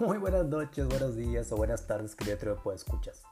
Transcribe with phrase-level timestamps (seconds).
[0.00, 3.24] Muy buenas noches, buenos días o buenas tardes, querido trío de escuchas.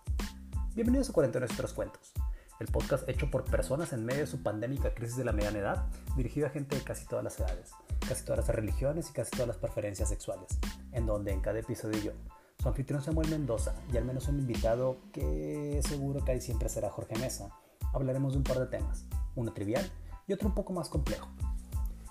[0.75, 2.13] Bienvenidos a 40 Nuestros Cuentos,
[2.59, 5.87] el podcast hecho por personas en medio de su pandémica crisis de la mediana edad,
[6.17, 7.71] dirigido a gente de casi todas las edades,
[8.09, 10.59] casi todas las religiones y casi todas las preferencias sexuales,
[10.91, 12.13] en donde en cada episodio yo,
[12.61, 16.91] su anfitrión Samuel Mendoza y al menos un invitado que seguro que ahí siempre será
[16.91, 17.49] Jorge Mesa,
[17.95, 19.07] hablaremos de un par de temas,
[19.37, 19.89] uno trivial
[20.27, 21.29] y otro un poco más complejo.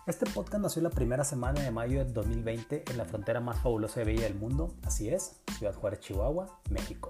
[0.07, 4.03] Este podcast nació la primera semana de mayo de 2020 en la frontera más fabulosa
[4.03, 7.09] y bella del mundo, así es, Ciudad Juárez, Chihuahua, México.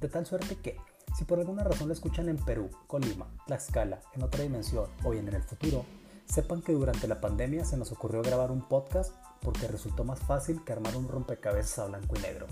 [0.00, 0.76] De tal suerte que,
[1.16, 5.26] si por alguna razón lo escuchan en Perú, Colima, Tlaxcala, en otra dimensión o bien
[5.26, 5.84] en el futuro,
[6.26, 9.12] sepan que durante la pandemia se nos ocurrió grabar un podcast
[9.42, 12.46] porque resultó más fácil que armar un rompecabezas a blanco y negro.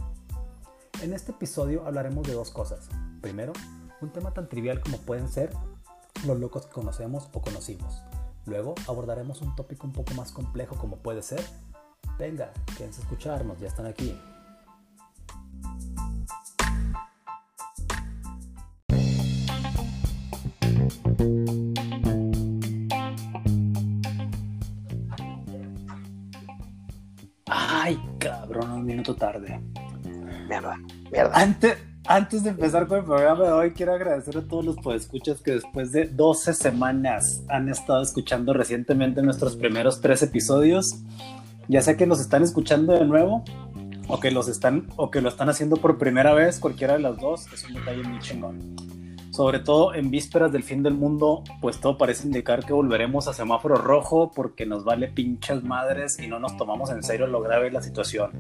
[1.01, 2.89] En este episodio hablaremos de dos cosas.
[3.21, 3.53] Primero,
[4.01, 5.53] un tema tan trivial como pueden ser
[6.27, 8.03] los locos que conocemos o conocimos.
[8.47, 11.43] Luego abordaremos un tópico un poco más complejo como puede ser.
[12.19, 14.17] Venga, quédense a escucharnos, ya están aquí.
[27.47, 29.61] Ay, cabrón, un minuto tarde.
[30.49, 30.77] Mierda,
[31.11, 31.33] mierda.
[31.35, 31.77] Antes,
[32.09, 35.53] antes de empezar con el programa de hoy, quiero agradecer a todos los podescuchas que
[35.53, 41.03] después de 12 semanas han estado escuchando recientemente nuestros primeros tres episodios.
[41.69, 43.45] Ya sea que nos están escuchando de nuevo
[44.09, 47.19] o que los están o que lo están haciendo por primera vez, cualquiera de las
[47.19, 48.77] dos, es un detalle muy chingón.
[49.33, 53.35] Sobre todo en vísperas del fin del mundo, pues todo parece indicar que volveremos a
[53.35, 57.67] semáforo rojo porque nos vale pinchas madres y no nos tomamos en serio lo grave
[57.67, 58.31] de la situación.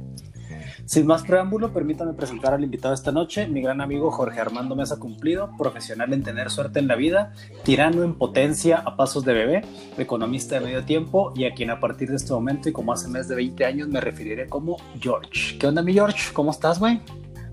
[0.86, 5.00] Sin más preámbulo, permítame presentar al invitado esta noche, mi gran amigo Jorge Armando Mesa
[5.00, 7.32] Cumplido, profesional en tener suerte en la vida,
[7.64, 9.62] tirano en potencia a pasos de bebé,
[9.98, 13.08] economista de medio tiempo y a quien a partir de este momento y como hace
[13.08, 15.58] más de 20 años me referiré como George.
[15.58, 16.32] ¿Qué onda mi George?
[16.32, 17.00] ¿Cómo estás, güey?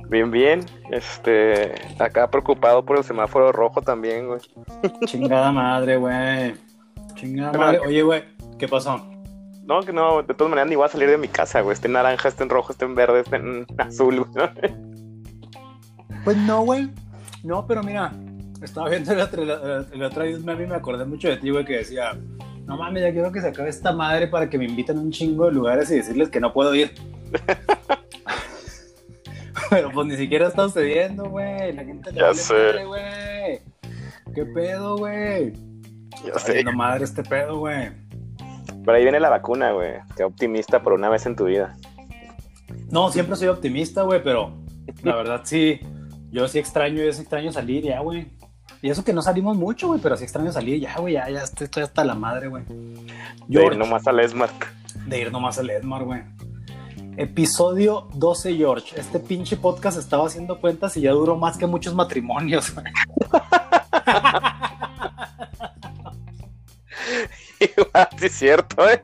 [0.10, 0.64] Bien, bien.
[0.92, 4.42] Este, acá preocupado por el semáforo rojo también, güey.
[5.08, 6.54] Chingada madre, güey.
[7.16, 7.80] Chingada madre.
[7.80, 8.24] Oye, güey,
[8.60, 9.13] ¿qué pasó?
[9.66, 11.74] No, que no, de todas maneras ni voy a salir de mi casa, güey.
[11.74, 14.50] Esté en naranja, esté en rojo, esté en verde, esté en azul, güey.
[16.24, 16.90] Pues no, güey.
[17.44, 18.12] No, pero mira,
[18.62, 21.50] estaba viendo el otro, el otro día un meme y me acordé mucho de ti,
[21.50, 22.18] güey, que decía,
[22.66, 25.12] no mames, ya quiero que se acabe esta madre para que me inviten a un
[25.12, 26.94] chingo de lugares y decirles que no puedo ir.
[29.70, 31.74] pero pues ni siquiera está sucediendo, güey.
[31.74, 32.54] La gente Ya sé.
[32.54, 33.62] madre, güey.
[34.34, 35.54] ¿Qué pedo, güey?
[36.24, 36.64] Ya Está sé.
[36.64, 37.92] madre este pedo, güey.
[38.86, 39.94] Pero ahí viene la vacuna, güey.
[40.16, 41.76] Qué optimista por una vez en tu vida.
[42.90, 44.54] No, siempre soy optimista, güey, pero
[45.04, 45.80] la verdad sí,
[46.32, 48.28] yo sí extraño, yo sí extraño salir ya, güey.
[48.82, 51.44] Y eso que no salimos mucho, güey, pero sí extraño salir ya, güey, ya, ya
[51.44, 52.64] estoy, estoy hasta la madre, güey.
[53.48, 54.74] De ir nomás al Esmark.
[55.08, 56.22] de ir nomás al Edmar, güey.
[57.16, 59.00] Episodio 12, George.
[59.00, 62.86] Este pinche podcast estaba haciendo cuentas y ya duró más que muchos matrimonios, güey.
[68.18, 69.04] sí, es cierto, eh.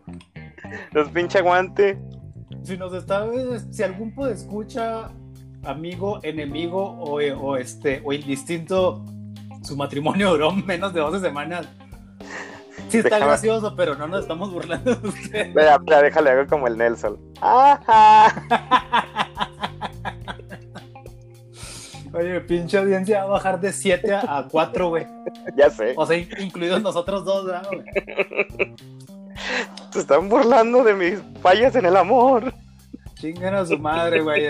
[0.92, 1.97] Los pinche aguante.
[2.64, 3.25] Si nos está,
[3.72, 5.09] si algún escucha,
[5.64, 9.03] amigo, enemigo o, o este, o indistinto,
[9.64, 11.68] su matrimonio duró menos de 12 semanas.
[12.90, 15.53] Sí está Déjame- gracioso, pero no nos estamos burlando de usted.
[15.53, 17.20] Vea, vea, déjale hago como el Nelson.
[17.41, 19.28] Ajá.
[22.14, 25.06] Oye, pinche audiencia va a bajar de 7 a 4, güey.
[25.56, 25.94] Ya sé.
[25.96, 28.75] O sea, in- incluidos nosotros dos, ¿verdad, güey?
[29.92, 32.53] Se están burlando de mis fallas en el amor.
[33.16, 34.47] Chingan a su madre, güey.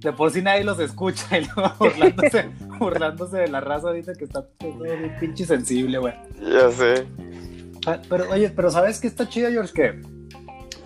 [0.00, 2.48] De por sí nadie los escucha y luego burlándose,
[2.78, 6.14] burlándose de la raza ahorita que está todo bien pinche sensible, güey.
[6.40, 7.06] Ya sé.
[7.86, 9.72] Ah, Pero, oye, pero ¿sabes qué está chido, George?
[9.72, 10.00] Que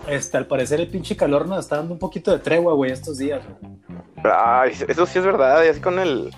[0.09, 3.19] este, al parecer el pinche calor nos está dando un poquito de tregua, güey, estos
[3.19, 3.43] días.
[3.61, 3.92] güey.
[4.25, 5.63] Ay, eso sí es verdad.
[5.65, 6.33] Y así con el.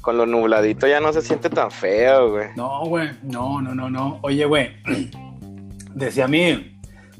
[0.00, 2.48] Con lo nubladito ya no se siente tan feo, güey.
[2.56, 4.18] No, güey, no, no, no, no.
[4.22, 4.72] Oye, güey,
[5.94, 6.76] decía mi,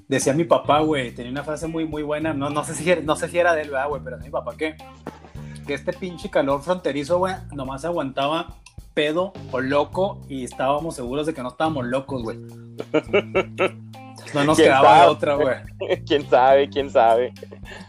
[0.09, 2.35] decía mi papá, güey, tenía una frase muy, muy buena.
[2.35, 4.31] No, no sé si, era- no sé si era de él, ¿verdad, güey, pero mi
[4.31, 4.75] papá que,
[5.65, 8.49] que este pinche calor fronterizo, güey, nomás aguantaba
[8.95, 12.39] pedo o loco y estábamos seguros de que no estábamos locos, güey.
[14.35, 15.11] No nos ¿Quién quedaba sabe?
[15.11, 15.57] otra, güey.
[16.07, 17.33] quién sabe, quién sabe.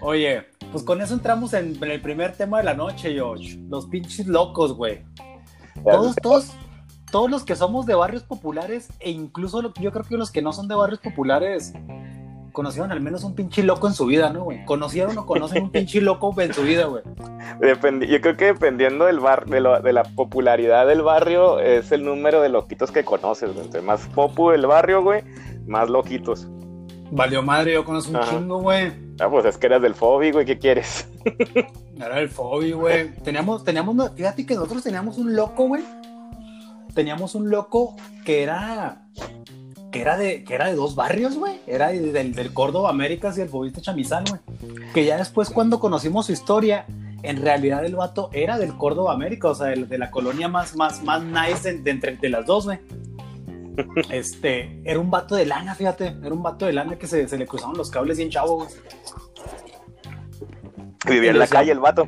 [0.01, 3.57] Oye, pues con eso entramos en, el primer tema de la noche, George.
[3.69, 5.05] Los pinches locos, güey.
[5.83, 6.51] Todos, todos,
[7.11, 10.41] todos los que somos de barrios populares, e incluso lo- yo creo que los que
[10.41, 11.73] no son de barrios populares,
[12.51, 14.63] conocieron al menos un pinche loco en su vida, ¿no, güey?
[14.65, 17.03] Conocieron o conocen un pinche loco en su vida, güey.
[17.59, 21.91] Dependi- yo creo que dependiendo del bar, de, lo- de la popularidad del barrio, es
[21.91, 23.51] el número de loquitos que conoces.
[23.53, 23.65] güey.
[23.65, 25.23] Entre más popu del barrio, güey,
[25.65, 26.47] más loquitos.
[27.11, 28.31] Valió madre, yo conozco un Ajá.
[28.31, 28.91] chingo, güey.
[29.19, 31.07] Ah, pues es que eras del Fobi, güey, ¿qué quieres?
[31.97, 33.13] Era el Fobi, güey.
[33.23, 35.83] Teníamos, teníamos, fíjate que nosotros teníamos un loco, güey.
[36.95, 37.95] Teníamos un loco
[38.25, 39.03] que era,
[39.91, 41.59] que era de, que era de dos barrios, güey.
[41.65, 44.41] Era del, del Córdoba Américas y el Fobista Chamizal, güey.
[44.93, 46.85] Que ya después cuando conocimos su historia,
[47.23, 50.75] en realidad el vato era del Córdoba América, o sea, de, de la colonia más,
[50.75, 52.79] más, más nice de, de entre de las dos, güey.
[54.09, 56.15] Este, era un vato de lana, fíjate.
[56.23, 58.69] Era un vato de lana que se, se le cruzaban los cables bien chavo, güey.
[61.07, 62.07] Vivía en la calle el vato.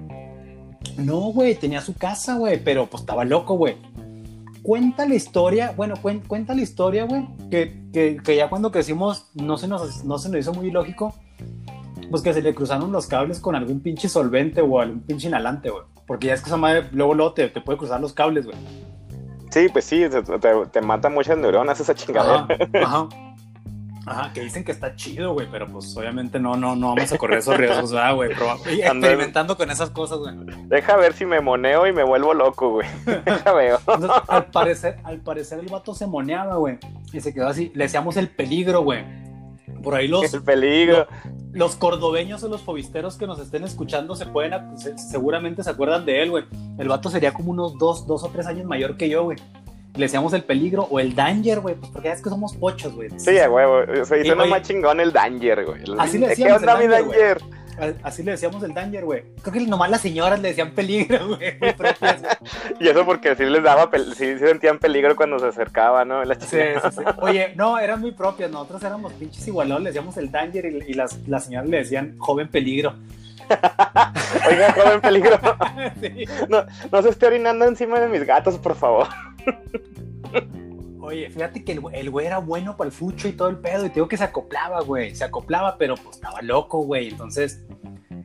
[0.97, 3.75] No, güey, tenía su casa, güey, pero pues estaba loco, güey.
[4.62, 9.29] Cuenta la historia, bueno, cuen, cuenta la historia, güey, que, que, que, ya cuando crecimos
[9.35, 11.13] no se, nos, no se nos hizo muy lógico,
[12.09, 15.69] pues que se le cruzaron los cables con algún pinche solvente o algún pinche inhalante,
[15.69, 15.83] güey.
[16.07, 18.57] Porque ya es que esa madre luego, luego te, te puede cruzar los cables, güey.
[19.50, 22.47] Sí, pues sí, te, te, te, mata muchas neuronas esa chingadera.
[22.50, 23.09] Ajá, ajá.
[24.06, 27.18] Ajá, que dicen que está chido, güey, pero pues obviamente no, no, no vamos a
[27.18, 28.31] correr esos riesgos, ¿verdad, güey?
[28.81, 30.36] Experimentando con esas cosas, güey.
[30.68, 32.88] Deja ver si me moneo y me vuelvo loco, güey.
[33.25, 33.77] Deja ver.
[33.80, 36.77] Entonces, al parecer, al parecer el vato se moneaba, güey.
[37.13, 37.71] Y se quedó así.
[37.74, 39.03] Le decíamos el peligro, güey.
[39.81, 40.31] Por ahí los.
[40.31, 41.07] El peligro.
[41.24, 44.78] Los, los cordobeños o los fobisteros que nos estén escuchando se pueden.
[44.78, 46.44] Se, seguramente se acuerdan de él, güey.
[46.78, 49.38] El vato sería como unos dos, dos o tres años mayor que yo, güey
[49.96, 53.10] le decíamos el peligro o el danger, güey, pues porque es que somos pochos, güey.
[53.18, 55.81] Sí, güey, se hizo más chingón el danger, güey.
[55.98, 57.64] Así le decíamos ¿Qué onda, el danger, mi danger?
[58.04, 59.24] Así le decíamos el danger, güey.
[59.42, 61.57] Creo que nomás las señoras le decían peligro, güey.
[62.80, 66.24] y eso porque sí les daba, sí, sentían peligro cuando se acercaba, ¿no?
[66.24, 66.57] La sí, sí,
[66.92, 67.01] sí.
[67.18, 68.50] Oye, no, eran muy propias.
[68.51, 72.18] Nosotros éramos pinches igualados, le decíamos el danger y, y las, las señoras le decían
[72.18, 72.95] joven peligro.
[74.48, 75.39] Oiga, joven peligro.
[76.50, 79.07] no, no se esté orinando encima de mis gatos, por favor.
[81.06, 83.86] Oye, fíjate que el, el güey era bueno para el fucho y todo el pedo,
[83.86, 87.63] y te digo que se acoplaba, güey, se acoplaba, pero pues estaba loco, güey, entonces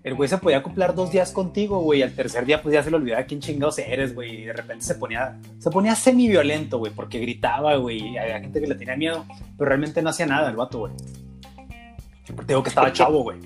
[0.02, 2.82] el güey se podía acoplar dos días contigo, güey, y al tercer día pues ya
[2.82, 6.26] se le olvidaba quién chingados eres, güey, y de repente se ponía, se ponía semi
[6.26, 9.26] violento, güey, porque gritaba, güey, y había gente que le tenía miedo,
[9.58, 10.92] pero realmente no hacía nada el vato, güey.
[12.24, 13.38] Te digo que estaba chavo, güey,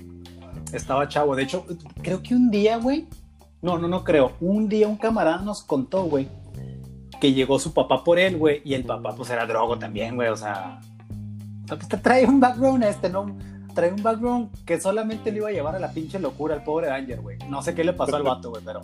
[0.71, 1.65] estaba chavo, de hecho,
[2.01, 3.05] creo que un día, güey,
[3.61, 6.29] no, no, no creo, un día un camarada nos contó, güey,
[7.19, 10.29] que llegó su papá por él, güey, y el papá pues era drogo también, güey,
[10.29, 10.79] o sea,
[11.67, 13.35] pues, trae un background este, ¿no?
[13.73, 16.87] Trae un background que solamente le iba a llevar a la pinche locura al pobre
[16.87, 17.37] Danger, güey.
[17.49, 18.81] No sé qué le pasó al vato, güey, pero,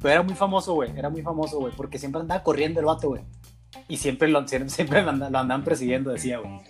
[0.00, 3.08] pero era muy famoso, güey, era muy famoso, güey, porque siempre andaba corriendo el vato,
[3.08, 3.22] güey.
[3.88, 6.60] Y siempre lo, siempre lo, andaban, lo andaban persiguiendo, decía, güey.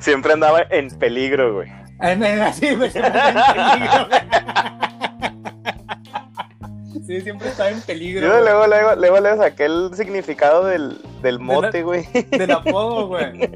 [0.00, 1.68] siempre andaba en peligro, güey.
[2.54, 4.80] Sí, güey, siempre en peligro, güey.
[7.10, 8.20] Sí, siempre estaba en peligro.
[8.20, 12.06] Yo luego, luego, luego le saqué el significado del, del mote, güey.
[12.12, 13.50] De del apodo, güey.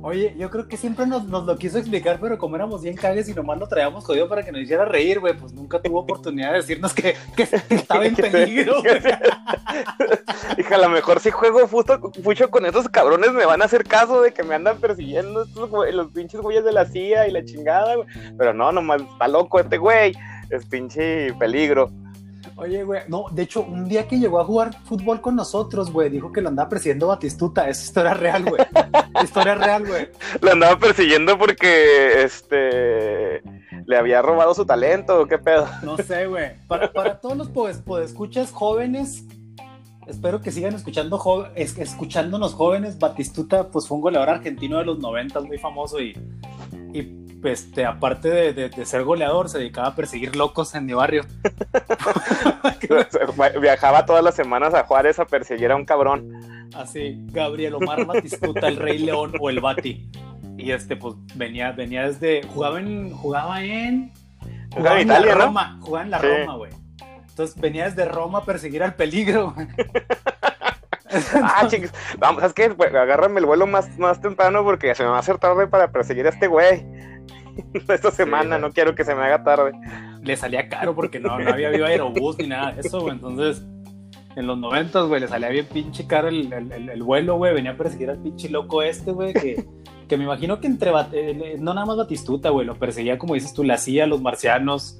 [0.00, 3.28] Oye, yo creo que siempre nos, nos, lo quiso explicar, pero como éramos bien cagues
[3.28, 6.52] y nomás lo traíamos jodido para que nos hiciera reír, güey, pues nunca tuvo oportunidad
[6.52, 8.94] de decirnos que, que estaba en peligro, güey.
[10.56, 14.22] Hija, a lo mejor si juego fucho con esos cabrones me van a hacer caso
[14.22, 17.96] de que me andan persiguiendo estos, los pinches güeyes de la CIA y la chingada,
[17.96, 18.06] güey.
[18.38, 20.12] Pero no, nomás está loco este güey.
[20.48, 21.90] Es pinche peligro.
[22.56, 26.10] Oye, güey, no, de hecho, un día que llegó a jugar fútbol con nosotros, güey,
[26.10, 27.68] dijo que lo andaba persiguiendo Batistuta.
[27.68, 28.62] Es historia real, güey.
[29.22, 30.08] historia real, güey.
[30.40, 33.42] Lo andaba persiguiendo porque, este,
[33.86, 35.66] le había robado su talento, ¿qué pedo?
[35.82, 36.52] No sé, güey.
[36.66, 39.24] Para, para todos los pues, escuchas jóvenes,
[40.06, 41.20] espero que sigan escuchando
[41.54, 42.98] escuchándonos jóvenes.
[42.98, 46.16] Batistuta, pues fue un goleador argentino de los noventas, muy famoso y,
[46.92, 50.92] y este, aparte de, de, de, ser goleador, se dedicaba a perseguir locos en mi
[50.92, 51.24] barrio.
[53.60, 56.68] Viajaba todas las semanas a Juárez a perseguir a un cabrón.
[56.74, 60.10] Así, Gabriel Omar Batistuta, el Rey León o el Bati.
[60.56, 62.46] Y este, pues venía, venía desde.
[62.46, 63.10] Jugaba en.
[63.10, 64.12] Jugaba en.
[64.74, 65.76] Jugaba en Italia, la Roma.
[65.78, 65.84] ¿no?
[65.84, 66.26] Jugaba en la sí.
[66.26, 66.72] Roma, güey.
[67.28, 69.66] Entonces venía desde Roma a perseguir al peligro, güey.
[71.42, 75.16] ah, chicos, vamos, es que agárrame el vuelo más, más temprano porque se me va
[75.16, 76.86] a hacer tarde para perseguir a este güey.
[77.88, 79.72] Esta semana, sí, no quiero que se me haga tarde.
[80.22, 83.12] Le salía caro porque no, no había habido aerobús ni nada de eso, güey.
[83.12, 83.64] Entonces,
[84.36, 87.54] en los noventas, güey, le salía bien pinche caro el, el, el vuelo, güey.
[87.54, 89.64] Venía a perseguir al pinche loco este, güey, que,
[90.08, 93.52] que me imagino que entre, eh, no nada más Batistuta, güey, lo perseguía, como dices
[93.52, 94.98] tú, la CIA, los marcianos.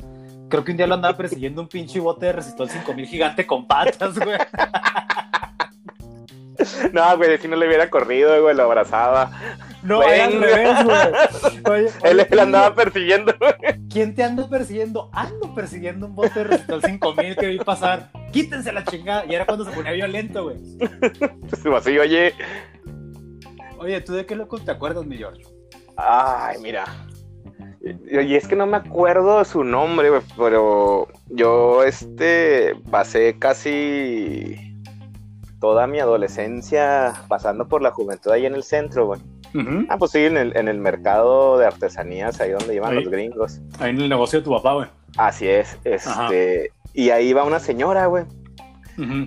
[0.48, 3.66] Creo que un día lo andaba persiguiendo un pinche bote de Resistol 5000 gigante con
[3.66, 4.36] patas, güey.
[6.92, 9.30] No, güey, si no le hubiera corrido, güey, lo abrazaba.
[9.82, 10.20] No, güey.
[10.20, 11.84] al revés, güey.
[11.84, 13.88] Oye, él, andaba persiguiendo, güey.
[13.88, 15.10] ¿Quién te ando persiguiendo?
[15.12, 18.10] Ando persiguiendo un bote de Resistol 5000 que vi pasar.
[18.32, 19.24] Quítense la chingada.
[19.26, 20.58] Y era cuando se ponía violento, güey.
[21.76, 22.34] Así, oye.
[23.78, 25.42] Oye, ¿tú de qué loco te acuerdas, mi George?
[25.96, 26.84] Ay, mira.
[27.82, 34.71] Y, es que no me acuerdo su nombre, güey, pero yo, este, pasé casi
[35.62, 39.20] toda mi adolescencia pasando por la juventud ahí en el centro, güey.
[39.88, 43.04] Ah, pues sí, en el, en el mercado de artesanías, ahí donde iban Ahí.
[43.04, 43.60] los gringos.
[43.78, 44.88] Ahí en el negocio de tu papá, güey.
[45.18, 48.24] Así es, este, y ahí va una señora, güey,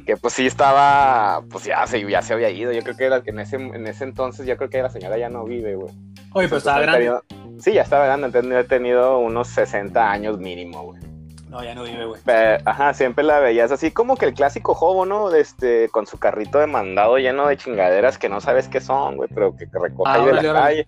[0.05, 3.21] que pues sí estaba, pues ya se, ya se había ido, yo creo que era,
[3.25, 5.93] en ese, en ese entonces, yo creo que la señora ya no vive, güey.
[6.33, 7.21] Oye, pero estaba Entonces, grande.
[7.29, 11.01] tenido- Sí, ya estaba grande, entonces he tenido unos 60 años mínimo, güey.
[11.49, 12.21] No, ya no vive, güey.
[12.65, 15.33] Ajá, siempre la veías así como que el clásico jovo, ¿no?
[15.33, 19.29] Este, con su carrito de mandado lleno de chingaderas que no sabes qué son, güey,
[19.33, 20.85] pero que recoge Ah, ahí de la calle.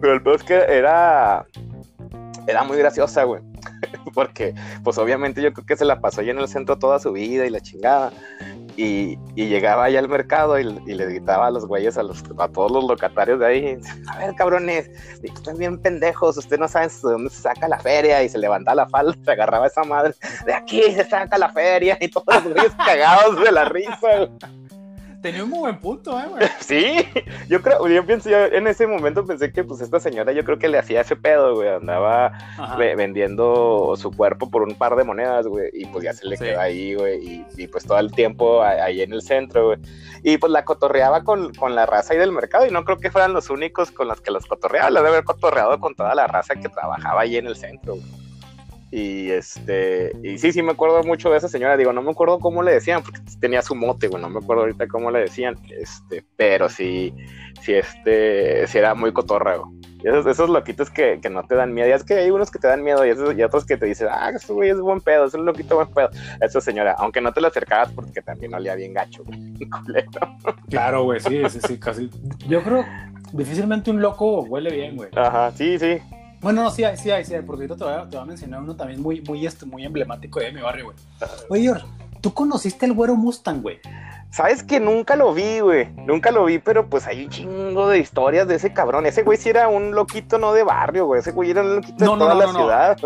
[0.00, 1.46] Pero el peor es que era,
[2.46, 3.42] era muy graciosa, güey.
[4.14, 7.12] Porque, pues obviamente yo creo que se la pasó ahí en el centro toda su
[7.12, 8.12] vida y la chingada.
[8.82, 12.24] Y, y llegaba allá al mercado y, y le gritaba a los güeyes, a, los,
[12.38, 14.90] a todos los locatarios de ahí, a ver, cabrones,
[15.22, 18.76] están bien pendejos, ustedes no saben de dónde se saca la feria, y se levantaba
[18.76, 20.14] la falda, se agarraba esa madre,
[20.46, 24.30] de aquí se saca la feria, y todos los güeyes cagados de la risa.
[25.22, 26.46] Tenía un muy buen punto, eh, güey.
[26.60, 26.96] Sí,
[27.48, 30.58] yo creo, yo pienso, yo en ese momento pensé que pues esta señora yo creo
[30.58, 32.32] que le hacía ese pedo, güey, andaba
[32.96, 36.44] vendiendo su cuerpo por un par de monedas, güey, y pues ya se le Sí.
[36.44, 39.78] quedó ahí, güey, y, y, pues todo el tiempo ahí en el centro, güey,
[40.22, 43.10] y pues la cotorreaba con, con la raza ahí del mercado, y no creo que
[43.10, 46.26] fueran los únicos con los que los cotorreaba, la debe haber cotorreado con toda la
[46.26, 48.29] raza que trabajaba ahí en el centro, güey.
[48.92, 52.40] Y este, y sí, sí me acuerdo mucho de esa señora, digo, no me acuerdo
[52.40, 55.56] cómo le decían, porque tenía su mote, güey, no me acuerdo ahorita cómo le decían,
[55.70, 57.14] este, pero sí,
[57.62, 59.12] sí, este, sí era muy.
[60.02, 62.50] Y esos, esos loquitos que, que no te dan miedo, y es que hay unos
[62.50, 64.80] que te dan miedo y, esos, y otros que te dicen, ah, ese güey es
[64.80, 66.10] buen pedo, es un loquito buen pedo.
[66.40, 69.38] Esa señora, aunque no te la acercabas porque también olía bien gacho, güey.
[70.70, 72.10] Claro, güey, sí, sí, sí, casi.
[72.48, 72.84] Yo creo
[73.32, 75.10] difícilmente un loco huele bien, güey.
[75.14, 75.98] Ajá, sí, sí.
[76.40, 78.24] Bueno, no, sí hay, sí hay, sí hay, porque ahorita te voy a, te voy
[78.24, 80.96] a mencionar uno también muy, muy, este, muy emblemático de mi barrio, güey.
[81.50, 81.80] Oye,
[82.20, 83.78] ¿tú conociste el güero Mustang, güey?
[84.30, 85.90] Sabes que nunca lo vi, güey.
[86.06, 89.04] Nunca lo vi, pero pues hay un chingo de historias de ese cabrón.
[89.06, 91.20] Ese güey sí era un loquito no de barrio, güey.
[91.20, 92.58] Ese güey era un loquito No, de no, toda no, la no, no.
[92.60, 92.96] ciudad.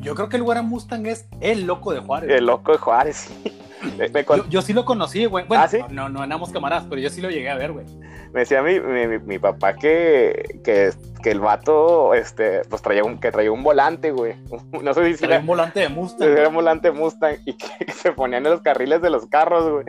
[0.00, 2.30] Yo creo que el güero Mustang es el loco de Juárez.
[2.30, 3.58] El loco de Juárez, sí.
[3.98, 5.46] Me, me yo sí lo conocí, güey.
[5.46, 5.78] Bueno, ¿Ah, sí?
[5.90, 7.84] no, no éramos camaradas, pero yo sí lo llegué a ver, güey.
[8.32, 10.90] me decía mi, mi, mi- mi papá que, que,
[11.24, 14.34] que el vato, este, pues traía un, que traía un volante, güey.
[14.82, 16.28] No sé si Traía era, un volante de Mustang.
[16.28, 19.70] era un volante Mustang y que, que se ponían en los carriles de los carros,
[19.70, 19.86] güey.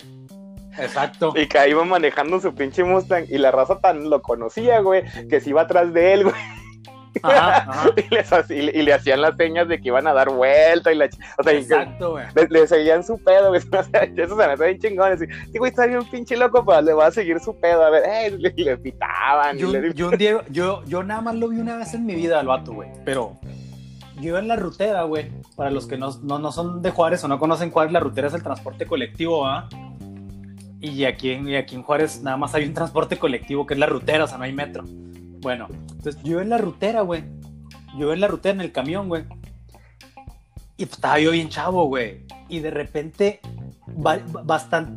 [0.78, 1.34] Exacto.
[1.36, 5.04] Y que ahí iba manejando su pinche Mustang y la raza tan lo conocía, güey,
[5.28, 6.36] que se iba atrás de él, güey.
[7.24, 7.90] Ajá, ajá.
[7.96, 10.30] y, les hac- y le- y le hacían las señas de que iban a dar
[10.30, 11.06] vuelta y la
[11.38, 12.26] o sea, Exacto, güey.
[12.36, 13.62] le, le seguían su pedo, güey.
[13.72, 15.18] O sea, eso se me hace bien chingón.
[15.18, 17.84] Sí, güey, está bien pinche loco, pero le va a seguir su pedo.
[17.84, 19.58] A ver, eh, le, le pitaban.
[19.58, 22.16] Yo, le- yo un día, yo, yo nada más lo vi una vez en mi
[22.16, 22.90] vida al vato, güey.
[23.06, 23.34] Pero
[24.20, 25.30] yo iba en la rutera, güey.
[25.56, 28.28] Para los que no, no, no son de Juárez o no conocen Juárez, la rutera
[28.28, 29.68] es el transporte colectivo, ¿ah?
[30.82, 33.80] Y aquí, en, y aquí en Juárez nada más hay un transporte colectivo que es
[33.80, 34.84] la rutera, o sea, no hay metro.
[35.42, 37.24] Bueno, entonces yo en la rutera, güey.
[37.98, 39.24] Yo en la rutera en el camión, güey.
[40.78, 42.26] Y pues, estaba yo bien chavo, güey.
[42.50, 43.40] Y de repente,
[43.88, 44.20] va-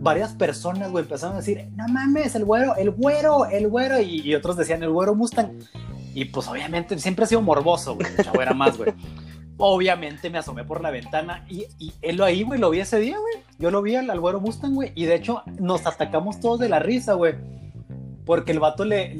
[0.00, 4.00] varias personas, güey, empezaron a decir, no mames, el güero, el güero, el güero.
[4.00, 5.50] Y, y otros decían, el güero Mustang.
[6.14, 8.08] Y pues obviamente siempre ha sido morboso, güey.
[8.18, 8.92] El chavo era más, güey.
[9.56, 13.16] Obviamente me asomé por la ventana y, y él ahí, güey, lo vi ese día,
[13.18, 13.44] güey.
[13.58, 14.92] Yo lo vi al, al güero Mustang, güey.
[14.96, 17.34] Y de hecho nos atacamos todos de la risa, güey.
[18.28, 19.16] Porque el vato le,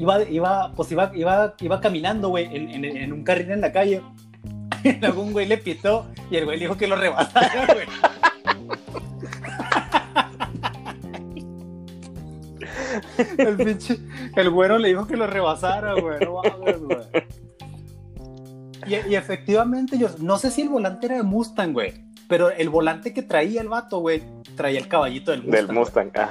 [0.00, 4.02] iba, iba, pues iba, iba, iba caminando, güey, en un carril en la calle.
[4.82, 7.86] Y luego un güey le pitó y el güey le dijo que lo rebasara, güey.
[13.38, 13.98] El pinche,
[14.36, 16.18] el güero le dijo que lo rebasara, güey.
[16.20, 16.98] No mames, güey.
[18.86, 22.05] Y, y efectivamente, yo no sé si el volante era de Mustang, güey.
[22.28, 24.22] Pero el volante que traía el vato, güey,
[24.56, 25.66] traía el caballito del Mustang.
[25.66, 26.10] del Mustang.
[26.16, 26.30] Ah.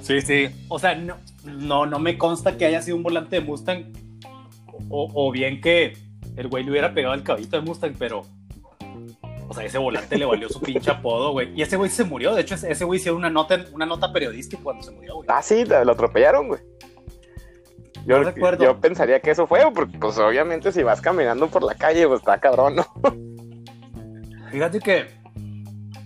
[0.00, 0.48] Sí, sí.
[0.68, 3.92] O sea, no, no, no me consta que haya sido un volante de Mustang.
[4.90, 5.96] O, o bien que
[6.36, 8.22] el güey le hubiera pegado el caballito del Mustang, pero.
[9.50, 11.50] O sea, ese volante le valió su pinche apodo, güey.
[11.56, 12.34] Y ese güey se murió.
[12.34, 15.26] De hecho, ese ese güey hicieron una nota, una nota periodística cuando se murió, güey.
[15.30, 16.60] Ah, sí, lo atropellaron, güey.
[18.06, 18.62] Yo, No recuerdo.
[18.64, 22.20] yo pensaría que eso fue, porque pues obviamente si vas caminando por la calle, pues
[22.20, 22.86] está cabrón, ¿no?
[24.50, 25.06] Fíjate que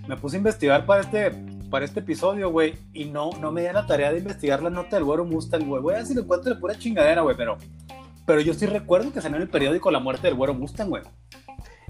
[0.07, 1.31] me puse a investigar para este,
[1.71, 4.97] para este episodio, güey, y no, no me di la tarea de investigar la nota
[4.97, 5.83] del güero Mustang, güey.
[5.83, 7.57] Voy a ver si lo encuentro de pura chingadera, güey, pero,
[8.27, 11.03] pero yo sí recuerdo que salió en el periódico la muerte del güero Mustang, güey.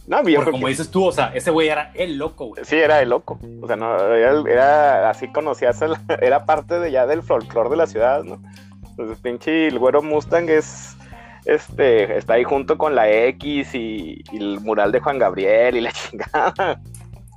[0.06, 2.64] No, yo Porque como que dices tú, o sea, ese güey era el loco, güey.
[2.64, 3.38] sí era el loco.
[3.60, 7.76] O sea, no, era, era así conocías, el- era parte de ya del folclore de
[7.76, 8.42] la ciudad, ¿no?
[8.90, 10.96] Entonces, pinche el güero Mustang es,
[11.44, 15.92] este, está ahí junto con la X y, el mural de Juan Gabriel y la
[15.92, 16.80] chingada.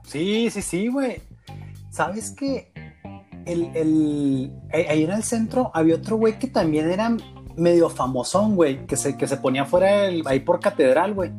[0.04, 1.22] Sí, sí, sí, güey.
[1.90, 2.72] ¿Sabes qué?
[3.46, 7.16] El, el, ahí en el centro había otro güey que también era
[7.56, 11.32] medio famosón, güey, que se, que se ponía fuera del- ahí por catedral, güey.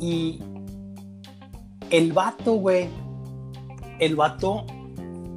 [0.00, 0.40] Y
[1.90, 2.88] el vato, güey,
[3.98, 4.66] el vato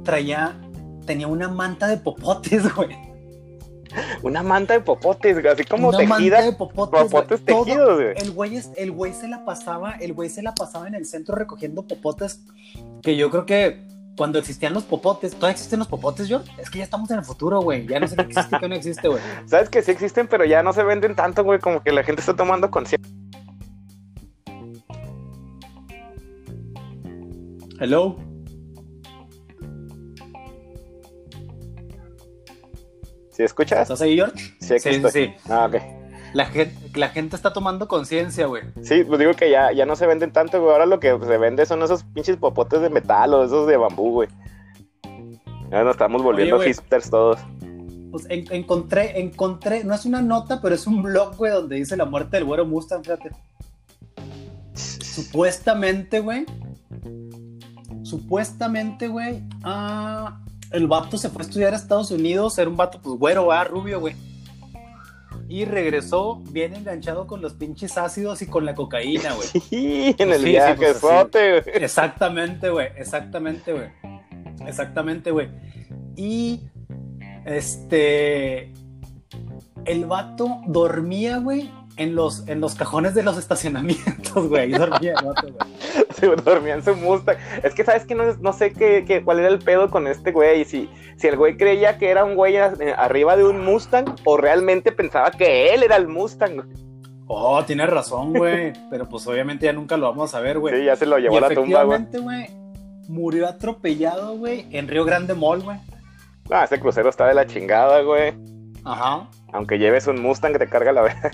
[0.04, 0.60] traía,
[1.06, 2.90] tenía una manta de popotes, güey.
[4.22, 6.16] Una manta de popotes, güey, así como una tejida.
[6.18, 7.54] manta de popotes, popotes güey.
[7.56, 8.14] Todo- tejidos, güey.
[8.16, 11.06] El güey, es- el güey se la pasaba, el güey se la pasaba en el
[11.06, 12.40] centro recogiendo popotes,
[13.02, 16.42] que yo creo que cuando existían los popotes, ¿todavía existen los popotes, John?
[16.58, 17.86] Es que ya estamos en el futuro, güey.
[17.86, 19.22] Ya no sé qué existe y qué no existe, güey.
[19.46, 22.20] Sabes que sí existen, pero ya no se venden tanto, güey, como que la gente
[22.20, 23.10] está tomando conciencia.
[27.80, 28.16] Hello.
[33.40, 33.80] ¿Sí escuchas?
[33.82, 34.54] ¿Estás ahí, George?
[34.60, 35.10] Sí, aquí Sí, estoy.
[35.10, 35.34] sí.
[35.48, 35.76] Ah, ok.
[36.34, 38.62] La gente, la gente está tomando conciencia, güey.
[38.82, 40.72] Sí, pues digo que ya, ya no se venden tanto, güey.
[40.72, 44.10] Ahora lo que se vende son esos pinches popotes de metal o esos de bambú,
[44.12, 44.28] güey.
[45.70, 46.68] Ya nos estamos volviendo güey.
[46.68, 47.38] hipsters todos.
[48.12, 51.96] Pues en- encontré, encontré, no es una nota, pero es un blog, güey, donde dice
[51.96, 53.30] la muerte del güero Mustang, fíjate.
[54.74, 56.44] Supuestamente, güey.
[58.02, 59.42] Supuestamente, güey.
[59.64, 62.58] ah, el vato se fue a estudiar a Estados Unidos.
[62.58, 64.14] Era un vato, pues, güero, va, rubio, güey.
[65.48, 69.48] Y regresó bien enganchado con los pinches ácidos y con la cocaína, güey.
[69.68, 71.06] Sí, en el Sí, sí, pues, así.
[71.06, 71.62] güey.
[71.82, 72.88] Exactamente, güey.
[72.96, 73.88] Exactamente, güey.
[74.66, 75.48] Exactamente, güey.
[76.16, 76.60] Y
[77.44, 78.72] este.
[79.86, 84.62] El vato dormía, güey, en los, en los cajones de los estacionamientos, güey.
[84.62, 85.69] Ahí dormía el vato, güey.
[86.14, 87.36] Se dormía en su Mustang.
[87.62, 90.32] Es que, ¿sabes que No, no sé qué, qué- cuál era el pedo con este
[90.32, 90.64] güey.
[90.64, 94.06] Si, si el güey creía que era un güey a- eh, arriba de un Mustang
[94.24, 96.54] o realmente pensaba que él era el Mustang.
[96.56, 96.68] güey.
[97.26, 98.72] Oh, tienes razón, güey.
[98.90, 100.76] Pero pues obviamente ya nunca lo vamos a ver, güey.
[100.80, 102.04] Sí, ya se lo y llevó a la tumba, güey.
[102.20, 102.46] güey,
[103.08, 105.78] murió atropellado, güey, en Río Grande Mall, güey.
[106.50, 108.34] Ah, ese crucero está de la chingada, güey.
[108.84, 109.28] Ajá.
[109.52, 111.30] Aunque lleves un Mustang que te carga la verga.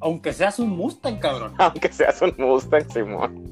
[0.00, 1.54] Aunque seas un Mustang, cabrón.
[1.58, 3.50] Aunque seas un Mustang, Simón.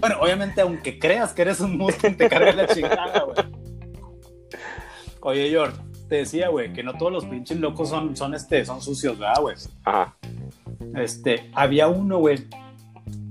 [0.00, 3.36] Bueno, obviamente, aunque creas que eres un Mustang, te cargas la chingada, güey.
[5.20, 5.76] Oye, George,
[6.08, 9.42] te decía, güey, que no todos los pinches locos son, son, este, son sucios, ¿verdad,
[9.42, 9.56] güey?
[9.84, 10.16] Ajá.
[10.96, 12.46] Este, había uno, güey.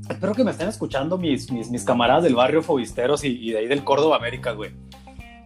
[0.08, 3.60] Espero que me estén escuchando mis, mis, mis camaradas del barrio Fobisteros y, y de
[3.60, 4.72] ahí del Córdoba América, güey.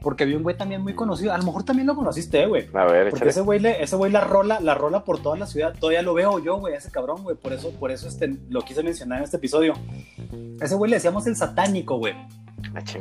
[0.04, 1.34] Porque vi un güey también muy conocido.
[1.34, 2.68] A lo mejor también lo conociste, güey.
[2.74, 3.32] A ver, Porque échale.
[3.32, 5.74] ese güey, le- ese güey la rola, la rola por toda la ciudad.
[5.80, 7.36] Todavía lo veo yo, güey, ese cabrón, güey.
[7.38, 9.74] Por eso, por eso este, lo quise mencionar en este episodio.
[10.62, 12.14] Ese güey le decíamos el satánico, güey.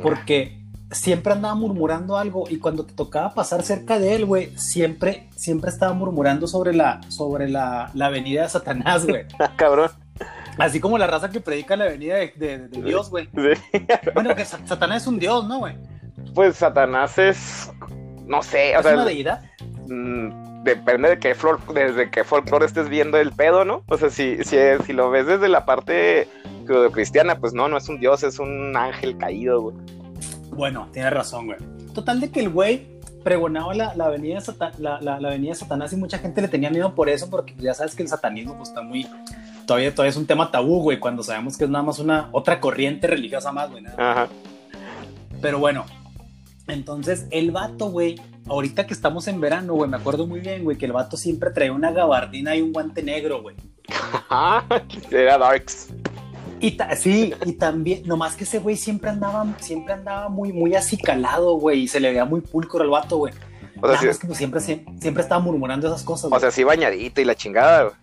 [0.01, 0.59] Porque
[0.91, 5.71] siempre andaba murmurando algo y cuando te tocaba pasar cerca de él, güey, siempre, siempre
[5.71, 9.25] estaba murmurando sobre la, sobre la, la venida de Satanás, güey.
[9.39, 9.89] Ah, cabrón.
[10.59, 13.27] Así como la raza que predica la venida de, de- de Dios, güey.
[13.35, 13.79] Sí.
[14.13, 15.75] Bueno, que Sa- Satanás es un Dios, ¿no, güey?
[16.33, 17.71] Pues Satanás es.
[18.25, 18.93] No sé, o Es sea.
[18.93, 19.41] una deidad.
[19.87, 23.83] mm, depende de qué flor, desde qué folclore estés viendo el pedo, ¿no?
[23.87, 26.27] O sea, si, si, si lo ves desde la parte
[26.93, 29.75] cristiana, pues no, no es un dios, es un ángel caído, güey.
[30.51, 31.57] Bueno, tienes razón, güey.
[31.93, 32.87] Total de que el güey
[33.23, 36.47] pregonaba la, la, avenida de Sata- la, la- la avenida Satanás y mucha gente le
[36.47, 39.07] tenía miedo por eso, porque pues, ya sabes que el satanismo pues, está muy...
[39.65, 42.59] Todavía, todavía es un tema tabú, güey, cuando sabemos que es nada más una otra
[42.59, 43.83] corriente religiosa más, güey.
[43.83, 44.11] nada.
[44.11, 44.27] Ajá.
[45.41, 45.85] Pero bueno,
[46.67, 48.15] entonces el vato, güey,
[48.47, 51.51] ahorita que estamos en verano, güey, me acuerdo muy bien, güey, que el vato siempre
[51.51, 53.55] traía una gabardina y un guante negro, güey.
[55.11, 55.89] Era Darks.
[56.59, 61.55] Y sí, y también, nomás que ese güey siempre andaba, siempre andaba muy, muy acicalado,
[61.55, 63.33] güey, y se le veía muy pulcro al vato, güey.
[63.81, 66.25] O sea, Nada sí, más que pues, siempre, siempre, estaba murmurando esas cosas.
[66.25, 66.39] o güey.
[66.39, 67.95] sea, sí bañadito y la chingada, güey.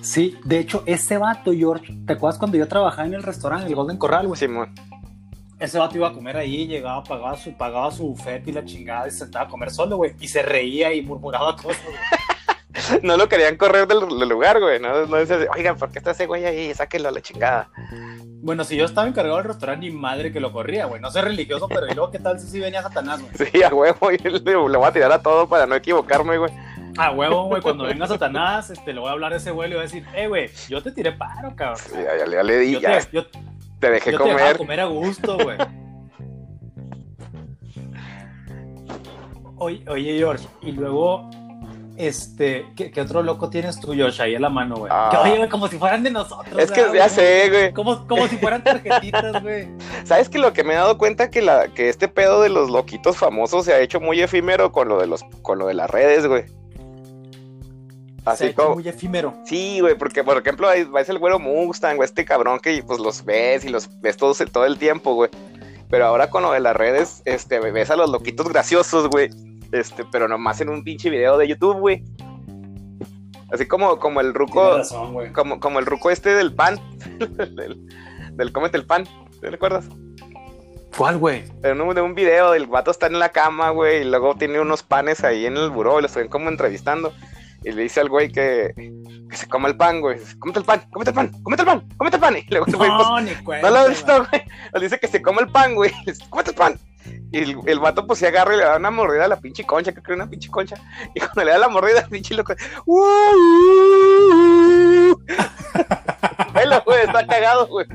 [0.00, 3.74] sí, de hecho, ese vato, George, ¿te acuerdas cuando yo trabajaba en el restaurante, el
[3.74, 4.40] Golden Corral, güey?
[4.40, 4.74] Simón.
[5.58, 9.08] Ese vato iba a comer ahí, llegaba, pagaba su, pagaba su buffet y la chingada,
[9.08, 11.96] y se sentaba a comer solo, güey, y se reía y murmuraba cosas, güey.
[13.02, 14.78] No lo querían correr del, del lugar, güey.
[14.78, 16.72] No, no decían, oigan, ¿por qué está ese güey ahí?
[16.72, 17.68] Sáquenlo a la chingada.
[18.40, 21.00] Bueno, si yo estaba encargado del restaurante, ni madre que lo corría, güey.
[21.00, 23.50] No soy religioso, pero ¿y luego qué tal si sí venía Satanás, güey?
[23.50, 26.52] Sí, a huevo, y le, le voy a tirar a todo para no equivocarme, güey.
[26.96, 29.70] A huevo, güey, cuando venga Satanás, este, le voy a hablar a ese güey y
[29.70, 31.78] le voy a decir, eh, güey, yo te tiré paro, cabrón.
[31.78, 33.24] Sí, ya, ya, ya le di, Yo ya te, yo,
[33.78, 34.56] te dejé yo te dejaba comer.
[34.58, 35.58] comer a gusto, güey.
[39.60, 41.28] Oye, oye, George, y luego,
[41.96, 44.92] este, ¿qué, qué otro loco tienes tú, George, ahí a la mano, güey?
[44.94, 45.20] Ah.
[45.24, 46.56] Oye, güey, como si fueran de nosotros.
[46.56, 47.72] Es que ¿verdad, ya sé, güey.
[47.72, 49.68] Como, como si fueran tarjetitas, güey.
[50.04, 52.70] ¿Sabes que lo que me he dado cuenta que la que este pedo de los
[52.70, 55.90] loquitos famosos se ha hecho muy efímero con lo de los con lo de las
[55.90, 56.44] redes, güey?
[58.32, 59.34] Así como- muy efímero.
[59.44, 62.98] Sí, güey, porque por ejemplo ahí ves el güero Mustang, güey, este cabrón que pues
[63.00, 65.30] los ves y los ves todos todo el tiempo, güey.
[65.90, 69.30] Pero ahora con lo de las redes, este, ves a los loquitos graciosos, güey.
[69.72, 72.02] Este, pero nomás en un pinche video de YouTube, güey.
[73.50, 75.32] Así como, como el ruco, razón, güey.
[75.32, 76.78] como, como el ruco este del pan,
[77.18, 77.86] del,
[78.32, 79.04] del cómete el pan,
[79.40, 79.86] ¿te recuerdas?
[80.96, 81.44] ¿Cuál, güey?
[81.62, 84.60] En un, de un video, el vato está en la cama, güey, y luego tiene
[84.60, 87.12] unos panes ahí en el buró, y lo están como entrevistando.
[87.68, 88.72] Y le dice al güey que,
[89.30, 90.18] que se coma el pan, güey.
[90.38, 92.36] Cómete el pan, cómete el pan, cómete el pan, cómete el pan.
[92.38, 93.68] Y luego el güey, pues, No, ni cuenta.
[93.70, 94.42] no lo he visto, güey.
[94.72, 95.90] Le dice que se come el pan, güey.
[96.06, 96.78] Le dice, cómete el pan.
[97.30, 99.64] Y el, el vato pues se agarra y le da una mordida a la pinche
[99.64, 100.76] concha, que creo una pinche concha.
[101.14, 102.54] Y cuando le da la mordida, el pinche loco.
[102.86, 105.14] ¡Uh!
[106.54, 107.86] Velo, güey, está cagado, güey.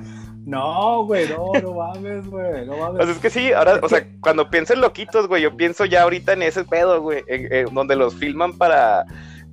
[0.46, 3.10] No, güey, no, no mames, güey, no O sea, mames.
[3.10, 6.34] es que sí, ahora, o sea, cuando pienso en loquitos, güey, yo pienso ya ahorita
[6.34, 9.06] en ese pedo, güey, en- en donde los filman para,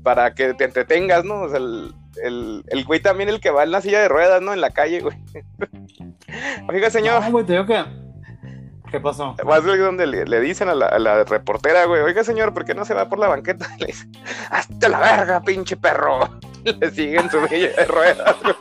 [0.03, 1.43] para que te entretengas, ¿no?
[1.43, 4.43] O sea, el, el, el güey también el que va en la silla de ruedas,
[4.43, 4.53] ¿no?
[4.53, 5.17] En la calle, güey.
[6.69, 7.85] Oiga, señor, No, güey, te digo que.
[8.91, 9.37] ¿Qué pasó?
[9.45, 12.75] más donde le, le dicen a la, a la reportera, güey, oiga, señor, ¿por qué
[12.75, 13.69] no se va por la banqueta?
[13.79, 14.09] Le dice,
[14.51, 16.29] hasta la verga, pinche perro.
[16.65, 18.55] Le siguen su silla de ruedas, güey.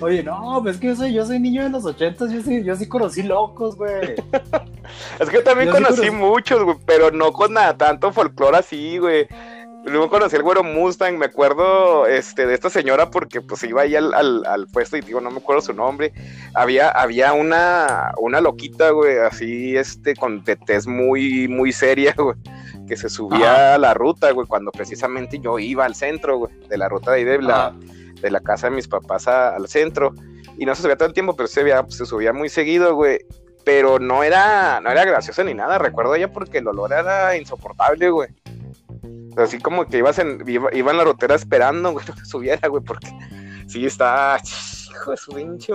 [0.00, 2.64] Oye, no, pues es que yo soy, yo soy niño de los ochentas, yo sí,
[2.64, 4.14] yo sí conocí locos, güey.
[5.20, 8.56] Es que yo también Yo sí conocí muchos, güey, pero no con nada, tanto folclore
[8.56, 9.28] así, güey.
[9.84, 13.96] Luego conocí al güero Mustang, me acuerdo este, de esta señora porque pues iba ahí
[13.96, 16.12] al, al, al puesto y digo, no me acuerdo su nombre.
[16.54, 22.36] Había, había una, una loquita, güey, así, este, con de tez muy, muy seria, güey,
[22.86, 26.76] que se subía a la ruta, güey, cuando precisamente yo iba al centro, güey, de
[26.76, 27.76] la ruta de ahí de la, Ajá.
[28.20, 30.14] De la casa de mis papás al centro.
[30.58, 33.18] Y no se subía todo el tiempo, pero se, veía- se subía muy seguido, güey.
[33.64, 35.78] Pero no era, no era gracioso ni nada.
[35.78, 38.28] Recuerdo ella porque el olor era insoportable, güey.
[39.36, 43.08] Así como que ibas en, iba, en la rotera esperando, güey, que subiera, güey, porque
[43.68, 44.38] sí está.
[44.90, 45.72] Hijo de su pinche.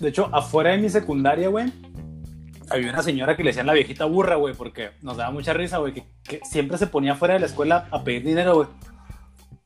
[0.00, 1.72] De hecho, afuera de mi secundaria, güey,
[2.70, 5.78] había una señora que le decían la viejita burra, güey, porque nos daba mucha risa,
[5.78, 8.68] güey, que siempre se ponía fuera de la escuela a pedir dinero, güey.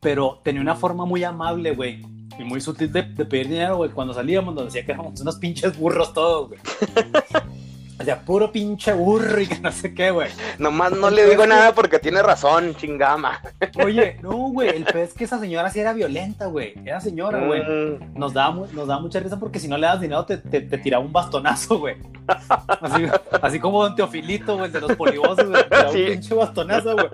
[0.00, 2.02] Pero tenía una forma muy amable, güey,
[2.38, 3.90] y muy sutil de, de pedir dinero, güey.
[3.90, 6.60] Cuando salíamos nos decía que éramos unos pinches burros todos, güey.
[8.00, 10.28] O sea, puro pinche burro y que no sé qué, güey.
[10.60, 13.40] Nomás no le digo nada porque tiene razón, chingama.
[13.84, 16.74] Oye, no, güey, el pez es que esa señora sí era violenta, güey.
[16.86, 17.60] Era señora, güey.
[17.60, 20.60] Mm, Nos daba, nos daba mucha risa porque si no le das dinero te, te,
[20.60, 21.96] te tiraba un bastonazo, güey.
[22.28, 23.02] Así,
[23.42, 25.62] así como Don Teofilito, güey, de los polivosos, güey.
[25.64, 26.00] te tiraba Sí.
[26.02, 27.08] un pinche bastonazo, güey.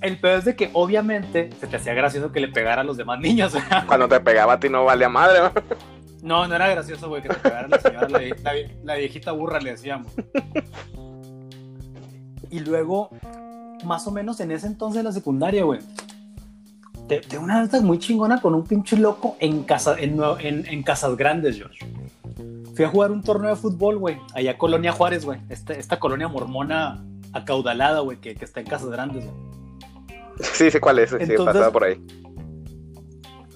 [0.00, 2.96] El peor es de que obviamente se te hacía gracioso que le pegara a los
[2.96, 3.64] demás niños, güey.
[3.86, 5.52] Cuando te pegaba a ti no valía madre, ¿no?
[6.22, 9.32] No, no era gracioso, güey, que te pegara la señora, la, la vie- la viejita
[9.32, 10.12] burra, le decíamos.
[12.50, 13.10] Y luego,
[13.84, 15.80] más o menos en ese entonces en la secundaria, güey,
[17.06, 20.82] de, de una vez muy chingona con un pinche loco en, casa, en, en, en
[20.82, 21.86] Casas Grandes, George.
[22.74, 25.98] Fui a jugar un torneo de fútbol, güey, allá a Colonia Juárez, güey, esta, esta
[25.98, 29.36] colonia mormona acaudalada, güey, que, que está en Casas Grandes, güey.
[30.40, 32.00] Sí, sé cuál es, sí, Entonces- pasaba por ahí.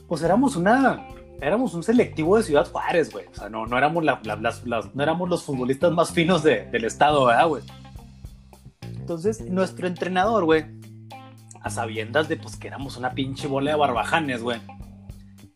[0.08, 1.06] pues éramos una
[1.40, 3.26] éramos un selectivo de Ciudad Juárez, güey.
[3.26, 6.42] O sea, no, no éramos la- la- las, las- no éramos los futbolistas más finos
[6.44, 7.62] de- del estado, ¿verdad, güey?
[8.82, 10.64] Entonces, nuestro entrenador, güey,
[11.60, 14.60] a sabiendas de pues que éramos una pinche bola de barbajanes, güey.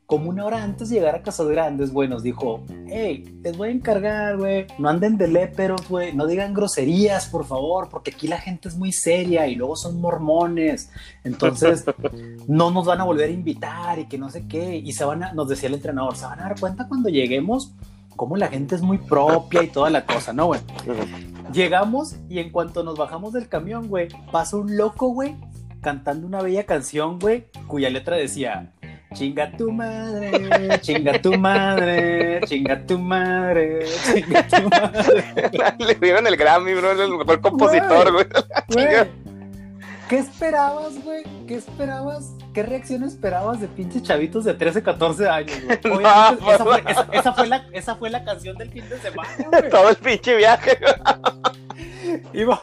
[0.06, 3.70] Como una hora antes de llegar a Casas Grandes, güey, nos dijo, hey, les voy
[3.70, 8.28] a encargar, güey, no anden de léperos, güey, no digan groserías, por favor, porque aquí
[8.28, 10.90] la gente es muy seria y luego son mormones.
[11.24, 11.84] Entonces,
[12.46, 14.76] no nos van a volver a invitar y que no sé qué.
[14.76, 17.74] Y se van a, nos decía el entrenador, se van a dar cuenta cuando lleguemos
[18.16, 20.60] cómo la gente es muy propia y toda la cosa, ¿no, güey?
[21.52, 25.36] Llegamos y en cuanto nos bajamos del camión, güey, pasa un loco, güey,
[25.80, 28.72] cantando una bella canción, güey, cuya letra decía,
[29.14, 35.24] chinga tu madre, chinga tu madre, chinga tu madre, chinga tu madre.
[35.86, 38.26] Le dieron el Grammy, bro, el mejor compositor, güey.
[38.68, 38.86] Güey,
[40.08, 41.24] ¿Qué esperabas, güey?
[41.48, 42.32] ¿Qué esperabas?
[42.54, 45.78] ¿Qué reacción esperabas de pinches chavitos de 13, 14 años, güey?
[45.84, 48.98] No, Obviamente, esa, fue, esa- esa fue la, esa fue la canción del fin de
[49.00, 49.68] semana, güey.
[49.70, 50.78] Todo el pinche viaje.
[52.32, 52.60] Iba,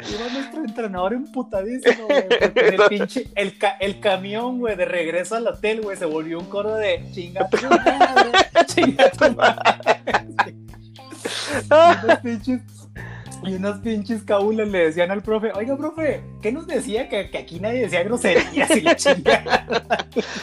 [0.00, 2.24] iba nuestro entrenador emputadísimo, güey.
[2.54, 6.46] el pinche, el, ca- el camión, güey, de regreso al hotel, güey, se volvió un
[6.46, 8.30] coro de chinga tu madre,
[8.66, 10.54] chinga tu madre.
[11.70, 12.60] Y unos pinches,
[13.44, 17.08] y unos pinches cabulas le decían al profe, oiga, profe, ¿qué nos decía?
[17.08, 19.66] Que, que aquí nadie decía groserías y la chingada.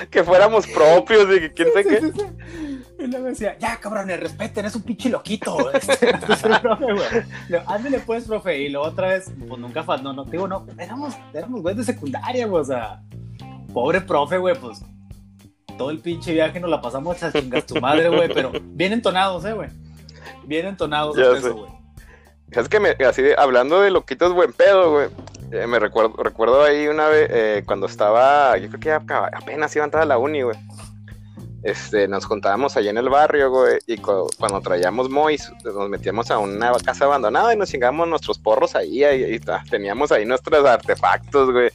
[0.10, 2.00] que fuéramos propios y que quién sabe Sí, qué.
[2.12, 2.69] sí.
[3.00, 5.58] Y luego decía, ya cabrones, respeten, es un pinche loquito.
[5.74, 6.20] Este, el
[6.62, 7.62] profe, güey.
[7.66, 8.60] Ándale pues, profe.
[8.60, 11.94] Y luego otra vez, pues nunca faltó, no, no, digo, no, éramos, éramos güeyes de
[11.94, 13.02] secundaria, güey, o sea,
[13.74, 14.82] pobre profe, güey, pues
[15.78, 19.46] todo el pinche viaje nos la pasamos a chingar tu madre, güey, pero bien entonados,
[19.46, 19.70] eh, güey.
[20.44, 21.72] Bien entonados eso, güey.
[22.52, 25.08] Es que me, así de- hablando de loquitos buen pedo, güey.
[25.52, 29.84] eh, me recuerdo, recuerdo ahí una vez eh, cuando estaba, yo creo que apenas iba
[29.84, 30.58] a entrar a la uni, güey.
[31.62, 36.32] Este, nos juntábamos allá en el barrio, güey, y cu- cuando traíamos Mois, nos metíamos
[36.32, 39.62] a una casa abandonada y nos chingamos nuestros porros ahí, ahí está.
[39.70, 41.70] teníamos ahí nuestros artefactos, güey.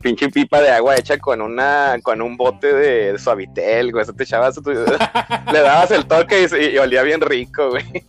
[0.00, 4.02] Pinche pipa de agua hecha con una, con un bote de suavitel, güey.
[4.04, 4.70] Eso te echabas, tu-
[5.52, 8.04] le dabas el toque y, y olía bien rico, güey.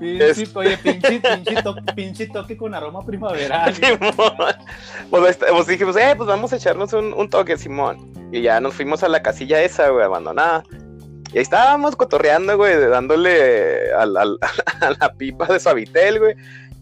[0.00, 3.74] Pinche, Es- Oye, pinche, pinche, to- pinche toque con aroma primaveral.
[5.10, 8.12] Pues, pues dijimos, eh, pues vamos a echarnos un, un toque, Simón.
[8.32, 10.64] Y ya nos fuimos a la casilla esa, güey, abandonada.
[11.32, 16.34] Y ahí estábamos cotorreando, güey, dándole a la pipa de suavitel, güey.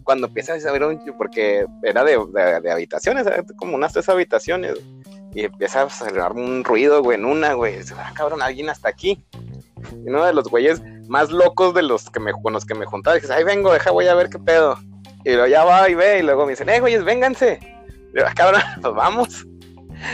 [0.05, 1.01] Cuando empieza a saber un...
[1.17, 4.75] porque era de, de- de habitaciones, como unas tres habitaciones.
[5.35, 7.79] Y empieza a salir un ruido, güey, en una, güey.
[7.79, 9.25] Dice, ah, cabrón, alguien hasta aquí.
[9.91, 12.87] Y uno de los güeyes más locos de los que me, con los que me
[12.87, 14.79] juntaba, dice, ahí vengo, deja, voy a ver qué pedo.
[15.25, 17.59] Y luego ya va y ve, y luego me dicen, eh, güeyes, vénganse.
[18.15, 19.47] Y yo, "Ah, cabrón, pues vamos.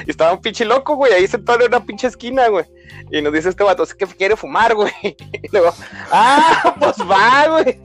[0.07, 2.65] Y estaba un pinche loco, güey, ahí sentado en una pinche esquina, güey.
[3.11, 4.93] Y nos dice este vato, es que quiere fumar, güey.
[5.03, 5.73] Y luego,
[6.13, 7.81] ah, pues va, güey.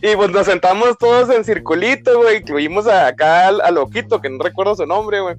[0.00, 2.38] Y pues nos sentamos todos en circulito, güey.
[2.38, 5.36] Incluimos a- acá al, al loquito, que no recuerdo su nombre, güey.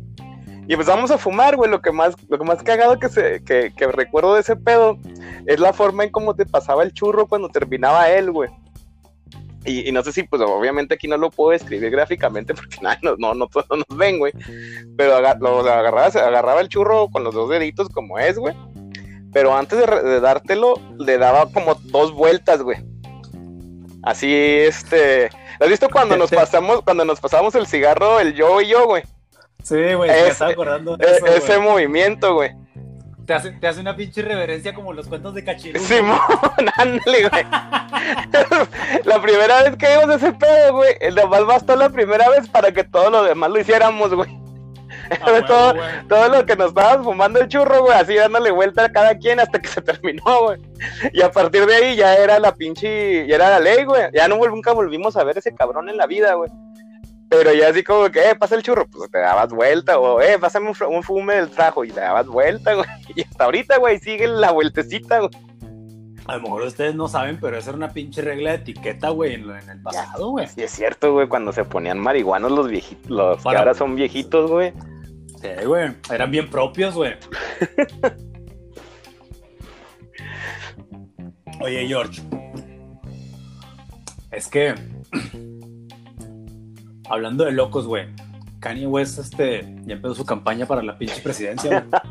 [0.67, 1.69] Y empezamos a fumar, güey.
[1.69, 4.97] Lo que más, lo que más cagado que, se, que, que recuerdo de ese pedo
[5.45, 8.49] es la forma en cómo te pasaba el churro cuando terminaba él, güey.
[9.65, 12.99] Y, y no sé si, pues obviamente aquí no lo puedo describir gráficamente porque nada,
[13.01, 14.33] no, no, no todos nos ven, güey.
[14.97, 18.55] Pero lo, agarraba, se agarraba el churro con los dos deditos como es, güey.
[19.31, 22.77] Pero antes de dártelo, le daba como dos vueltas, güey.
[24.03, 25.29] Así, este...
[25.59, 29.03] ¿Has visto cuando nos pasamos, cuando nos pasamos el cigarro, el yo y yo, güey?
[29.63, 32.51] Sí, güey, me estaba acordando de E- eso, ese movimiento, güey.
[33.25, 35.79] Te hace, te hace una pinche reverencia como los cuentos de Cachirú.
[35.79, 36.19] Simón,
[36.77, 37.45] ándale, güey.
[39.05, 42.71] la primera vez que vimos ese pedo, güey, el nomás bastó la primera vez para
[42.73, 44.29] que todo lo demás lo hiciéramos, güey.
[45.21, 45.73] A huevo, todo,
[46.09, 49.39] todo lo que nos estábamos fumando el churro, güey, así dándole vuelta a cada quien
[49.39, 50.61] hasta que se terminó, güey.
[51.13, 54.03] Y a partir de ahí ya era la pinche, ya era la ley, güey.
[54.13, 56.51] Ya no nunca volvimos a ver ese cabrón en la vida, güey.
[57.37, 60.37] Pero ya así como que, eh, pasa el churro, pues te dabas vuelta, o eh,
[60.39, 62.87] pásame un, un fume del trajo y te dabas vuelta, güey.
[63.15, 65.31] Y hasta ahorita, güey, sigue la vueltecita, güey.
[66.25, 69.33] A lo mejor ustedes no saben, pero esa era una pinche regla de etiqueta, güey,
[69.33, 70.47] en, el pasado, güey.
[70.55, 74.49] Y es cierto, güey, cuando se ponían marihuanos los viejitos, los que ahora son viejitos,
[74.49, 74.71] güey.
[75.41, 75.91] Sí, güey.
[76.09, 77.15] Eran bien propios, güey.
[81.59, 82.21] Oye, George.
[84.31, 84.73] Es que.
[87.09, 88.07] Hablando de locos, güey.
[88.59, 92.01] Kanye West este, ya empezó su campaña para la pinche presidencia, güey.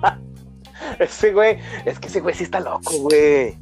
[0.98, 3.56] Ese güey, es que ese güey sí está loco, güey.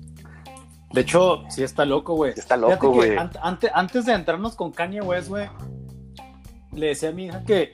[0.92, 2.32] De hecho, sí está loco, güey.
[2.36, 3.16] Está loco, güey.
[3.16, 5.48] an- ante- antes de entrarnos con Kanye West, güey,
[6.72, 7.72] le decía a mi hija que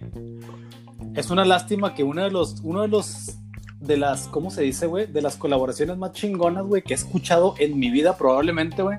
[1.14, 3.38] es una lástima que uno de los, uno de los,
[3.81, 5.07] de las, ¿cómo se dice, güey?
[5.07, 8.99] De las colaboraciones más chingonas, güey, que he escuchado en mi vida probablemente, güey,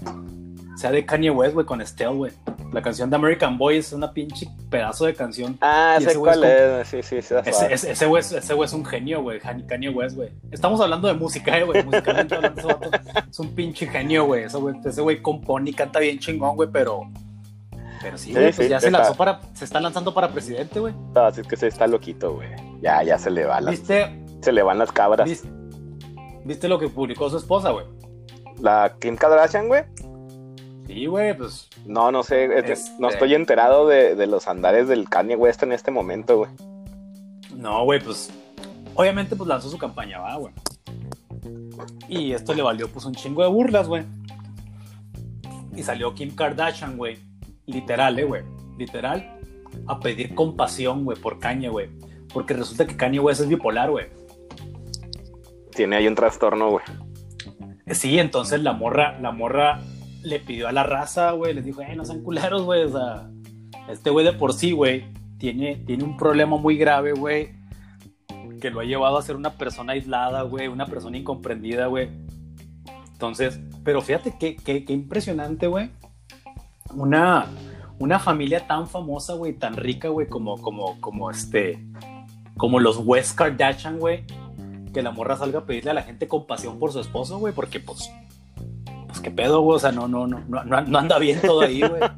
[0.78, 2.32] sea de Kanye West, güey, con Estelle, güey.
[2.72, 5.58] La canción de American Boy es una pinche pedazo de canción.
[5.62, 7.06] Ah, sé ese güey cuál es es.
[7.08, 7.36] Sí, sí, sí.
[7.46, 9.40] Ese, güey es, ese güey es un genio, güey.
[9.40, 10.30] Kanye West, güey.
[10.52, 11.84] Estamos hablando de música, eh, güey.
[11.84, 12.90] Musicalmente hablando, ese vato
[13.30, 14.44] es un pinche genio, güey.
[14.44, 17.02] Ese güey, ese güey compone y canta bien chingón, güey, pero.
[18.02, 19.00] Pero sí, Sí, güey, pues ya se está.
[19.00, 19.40] lanzó para.
[19.54, 20.94] Se está lanzando para presidente, güey.
[21.16, 22.50] No, así es que se está loquito, güey.
[22.82, 25.28] Ya, ya se le va las, ¿Viste, se le van las cabras.
[25.28, 25.50] viste,
[26.46, 27.86] viste lo que publicó su esposa, güey?
[28.62, 29.84] La Kim Kardashian, güey.
[30.88, 31.68] Sí, güey, pues.
[31.86, 35.62] No, no sé, es- Este- no estoy enterado de, de los andares del Kanye West
[35.64, 36.52] en este momento, güey.
[37.56, 38.32] No, güey, pues.
[38.96, 40.54] Obviamente, pues lanzó su campaña, va, güey.
[42.08, 44.04] Y esto le valió, pues, un chingo de burlas, güey.
[45.76, 47.18] Y salió Kim Kardashian, güey.
[47.66, 48.44] Literal, eh, güey.
[48.78, 49.40] Literal.
[49.88, 51.90] A pedir compasión, güey, por Kanye, güey.
[52.34, 54.08] Porque resulta que Kanye West es bipolar, güey.
[55.76, 56.86] Tiene ahí un trastorno, güey.
[57.92, 59.80] Sí, entonces la morra, la morra
[60.24, 63.30] le pidió a la raza, güey, les dijo, eh, no sean culeros, güey, o sea,
[63.90, 65.06] este güey de por sí, güey,
[65.38, 67.56] tiene, tiene un problema muy grave, güey,
[68.60, 72.10] que lo ha llevado a ser una persona aislada, güey, una persona incomprendida, güey.
[73.12, 75.92] Entonces, pero fíjate qué, qué, qué impresionante, güey.
[76.94, 77.48] Una,
[78.00, 81.84] una familia tan famosa, güey, tan rica, güey, como, como, como este,
[82.58, 84.26] como los West Kardashian, güey,
[84.94, 87.80] que la morra salga a pedirle a la gente compasión por su esposo, güey, porque
[87.80, 88.12] pues,
[89.08, 91.82] pues qué pedo, güey, o sea, no, no, no, no, no anda bien todo ahí,
[91.82, 92.02] güey.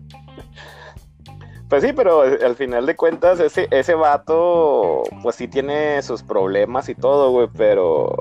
[1.69, 6.89] Pues sí, pero al final de cuentas, ese, ese vato, pues sí tiene sus problemas
[6.89, 8.15] y todo, güey, pero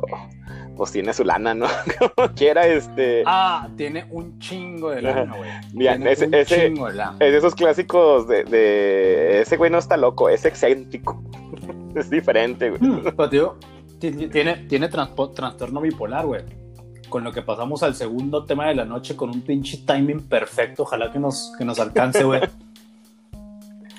[0.76, 1.66] pues tiene su lana, ¿no?
[2.14, 3.22] Como quiera, este.
[3.26, 5.50] Ah, tiene un chingo de lana, güey.
[5.72, 7.16] Bien, ese, un ese chingo de lana.
[7.20, 11.22] es de esos clásicos de, de, ese güey no está loco, es excéntrico.
[11.94, 12.82] es diferente, güey.
[12.82, 13.56] Hmm, pero tío,
[13.98, 16.42] tiene, tiene trastorno bipolar, güey.
[17.08, 20.82] Con lo que pasamos al segundo tema de la noche con un pinche timing perfecto.
[20.82, 22.40] Ojalá que nos, que nos alcance, güey.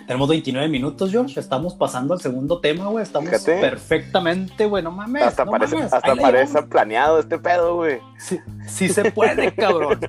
[0.09, 1.39] Tenemos 29 minutos, George.
[1.39, 3.03] Estamos pasando al segundo tema, güey.
[3.03, 4.83] Estamos perfectamente, güey.
[4.83, 5.21] No mames.
[5.21, 7.99] Hasta parece, Hasta parece planeado este pedo, güey.
[8.17, 9.99] Sí, sí se puede, cabrón.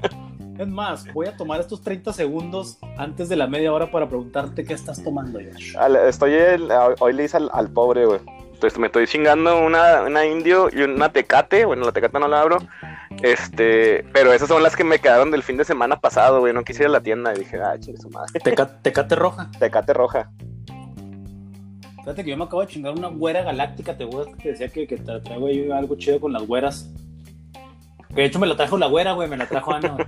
[0.59, 4.65] Es más, voy a tomar estos 30 segundos antes de la media hora para preguntarte
[4.65, 5.75] qué estás tomando, George.
[6.07, 6.35] Estoy,
[6.99, 8.21] hoy le hice al, pobre, güey.
[8.61, 11.65] Entonces me estoy chingando una, una indio y una tecate.
[11.65, 12.59] Bueno, la tecate no la abro.
[13.23, 16.53] Este, pero esas son las que me quedaron del fin de semana pasado, güey.
[16.53, 18.39] No quise ir a la tienda y dije, ah, chingue su madre.
[18.39, 19.51] tecate roja.
[19.59, 20.31] Tecate roja.
[22.01, 24.87] Fíjate que yo me acabo de chingar una güera galáctica, te voy que decía que,
[24.87, 26.91] que te traigo algo chido con las güeras.
[28.11, 30.07] Que de hecho me la trajo la güera, güey, me la trajo Ana.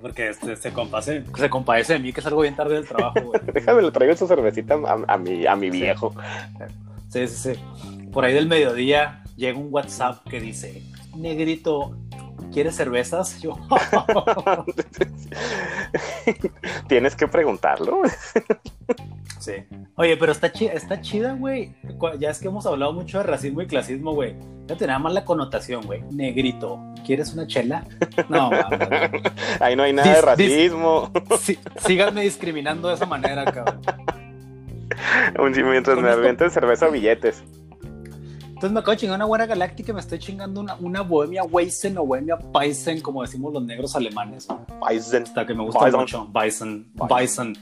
[0.00, 3.40] Porque este, se, compase, se compadece de mí que salgo bien tarde del trabajo, güey.
[3.52, 4.78] Déjame, le traigo esa cervecita
[5.08, 6.14] a, mi, a mi viejo.
[6.14, 7.52] Sí, sí, sí.
[8.12, 10.82] Por ahí del mediodía llega un WhatsApp que dice,
[11.16, 11.96] negrito,
[12.52, 13.40] ¿quieres cervezas?
[13.40, 13.56] Yo.
[16.88, 18.02] Tienes que preguntarlo.
[19.38, 19.52] sí.
[19.96, 21.74] Oye, pero está chida, está chida, güey.
[22.18, 24.36] Ya es que hemos hablado mucho de racismo y clasismo, güey.
[24.66, 26.02] Ya tenía más la connotación, güey.
[26.10, 27.84] Negrito, ¿quieres una chela?
[28.28, 28.50] No,
[29.60, 31.10] Ahí no hay nada de racismo.
[31.78, 33.80] síganme discriminando de esa manera, cabrón.
[35.38, 37.42] Mientras me cerveza billetes.
[38.58, 41.44] Entonces me acabo de chingar una buena galáctica y me estoy chingando una, una bohemia
[41.44, 44.48] Weizen o bohemia Paisen, como decimos los negros alemanes.
[44.80, 45.22] Weizen.
[45.22, 46.26] Hasta que me gusta mucho.
[46.26, 46.90] Bison.
[46.94, 47.56] Bison.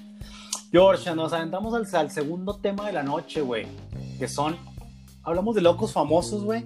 [0.72, 3.66] George, nos aventamos al, al segundo tema de la noche, güey.
[4.18, 4.56] Que son.
[5.22, 6.64] Hablamos de locos famosos, güey.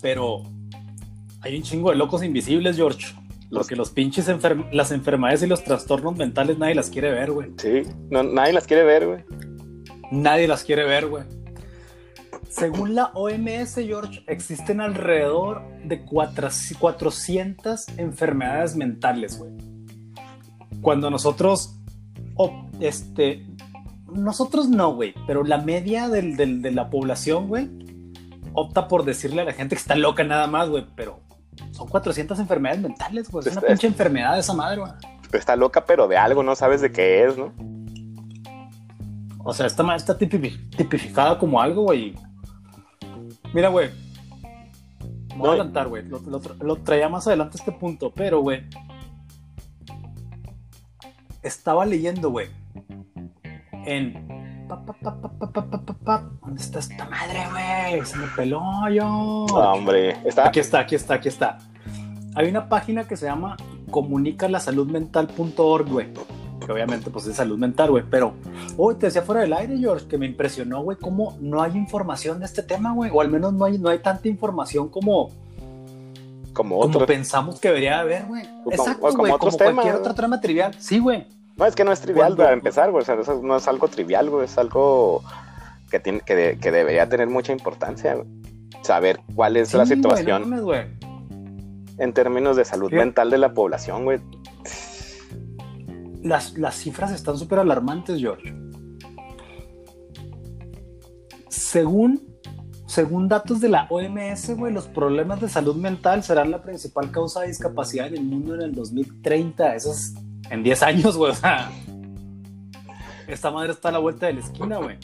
[0.00, 0.44] Pero
[1.40, 3.12] hay un chingo de locos invisibles, George.
[3.52, 4.30] Porque los pinches
[4.72, 7.50] las enfermedades y los trastornos mentales nadie las quiere ver, güey.
[7.58, 9.24] Sí, nadie las quiere ver, güey.
[10.10, 11.24] Nadie las quiere ver, güey.
[12.48, 19.52] Según la OMS, George, existen alrededor de 400 enfermedades mentales, güey.
[20.80, 21.76] Cuando nosotros,
[22.80, 23.46] este,
[24.12, 27.70] nosotros no, güey, pero la media de la población, güey,
[28.54, 31.20] opta por decirle a la gente que está loca nada más, güey, pero
[31.70, 33.46] son 400 enfermedades mentales, güey.
[33.46, 34.92] Es una pinche enfermedad esa madre, güey.
[35.32, 37.52] Está loca, pero de algo no sabes de qué es, ¿no?
[39.44, 42.14] O sea, está, está tipificada como algo, güey.
[43.52, 43.90] Mira, güey.
[45.36, 46.04] Voy a adelantar, güey.
[46.04, 48.62] Lo, traía más adelante este punto, pero, güey.
[51.42, 52.48] Estaba leyendo, güey.
[53.72, 54.61] En.
[56.40, 58.04] ¿Dónde está esta madre, güey?
[58.04, 59.46] Se me peló yo.
[59.46, 60.16] hombre.
[60.24, 60.48] ¿Está?
[60.48, 61.58] Aquí está, aquí está, aquí está.
[62.34, 63.56] Hay una página que se llama
[63.90, 66.08] comunicalasaludmental.org, güey
[66.64, 68.34] que obviamente pues es salud mental, güey, pero
[68.76, 72.38] hoy te decía fuera del aire, George, que me impresionó, güey, cómo no hay información
[72.38, 75.30] de este tema, güey, o al menos no hay, no hay tanta información como
[76.52, 78.42] como, como pensamos que debería haber, güey.
[78.70, 80.74] Exacto, güey, como, como cualquier otro trama trivial.
[80.78, 81.26] Sí, güey.
[81.56, 83.88] No, es que no es trivial para empezar, güey, o sea, eso no es algo
[83.88, 85.22] trivial, güey, es algo
[85.90, 88.26] que, tiene, que, que debería tener mucha importancia, güey.
[88.82, 90.52] Saber cuál es la situación
[91.98, 94.18] en términos de salud mental de la población, güey
[96.22, 98.54] las, cifras están súper alarmantes, George.
[101.48, 102.20] Según,
[102.86, 107.40] según datos de la OMS, güey, los problemas de salud mental serán la principal causa
[107.40, 109.74] de discapacidad en el mundo en el 2030.
[109.74, 110.14] Eso es
[110.52, 111.32] en 10 años, güey.
[111.32, 111.72] O sea,
[113.26, 114.98] esta madre está a la vuelta de la esquina, güey.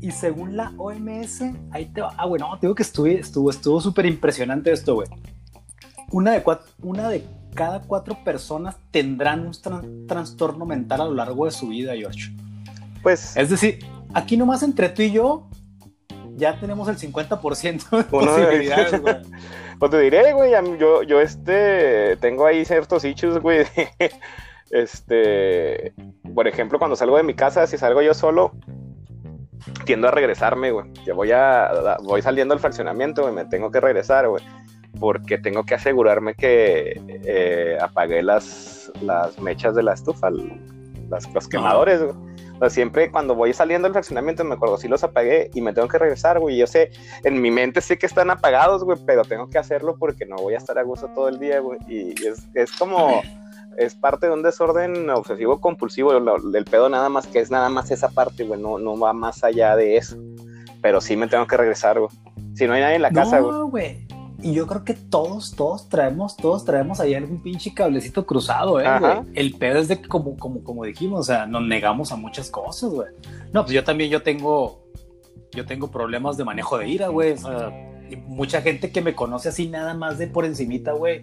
[0.00, 2.14] Y según la OMS, ahí te va.
[2.16, 5.08] Ah, bueno, te digo que estuve, estuvo estuvo súper impresionante esto, güey.
[6.12, 11.46] Una de, cuatro, una de cada cuatro personas tendrán un trastorno mental a lo largo
[11.46, 12.30] de su vida, George.
[13.02, 13.36] Pues.
[13.36, 13.84] Es decir,
[14.14, 15.48] aquí nomás entre tú y yo,
[16.36, 19.16] ya tenemos el 50% de posibilidades, güey.
[19.78, 23.64] Pues te diré, güey, yo, yo este, tengo ahí ciertos issues, güey.
[24.68, 25.94] Este,
[26.34, 28.50] por ejemplo, cuando salgo de mi casa, si salgo yo solo,
[29.84, 30.92] tiendo a regresarme, güey.
[31.06, 34.42] Yo voy a, voy saliendo al fraccionamiento, güey, me tengo que regresar, güey
[34.98, 40.30] porque tengo que asegurarme que eh, apagué las, las mechas de la estufa,
[41.08, 42.16] las, los quemadores, O
[42.58, 45.88] sea, siempre cuando voy saliendo del fraccionamiento me acuerdo, sí los apagué y me tengo
[45.88, 46.56] que regresar, güey.
[46.56, 46.90] Yo sé,
[47.24, 50.54] en mi mente sé que están apagados, güey, pero tengo que hacerlo porque no voy
[50.54, 51.78] a estar a gusto todo el día, güey.
[51.88, 53.22] Y es, es como,
[53.76, 56.12] es parte de un desorden obsesivo compulsivo.
[56.12, 59.44] El pedo nada más que es nada más esa parte, güey, no, no va más
[59.44, 60.16] allá de eso.
[60.82, 62.10] Pero sí me tengo que regresar, güey.
[62.54, 64.05] Si no hay nadie en la casa, güey.
[64.42, 68.84] Y yo creo que todos, todos traemos, todos traemos ahí algún pinche cablecito cruzado, eh,
[69.00, 69.12] güey.
[69.34, 72.50] El pedo es de que, como, como, como dijimos, o sea, nos negamos a muchas
[72.50, 73.08] cosas, güey.
[73.52, 74.84] No, pues yo también, yo tengo,
[75.52, 77.32] yo tengo problemas de manejo de ira, güey.
[77.32, 77.70] O sea,
[78.10, 81.22] y mucha gente que me conoce así nada más de por encimita, güey.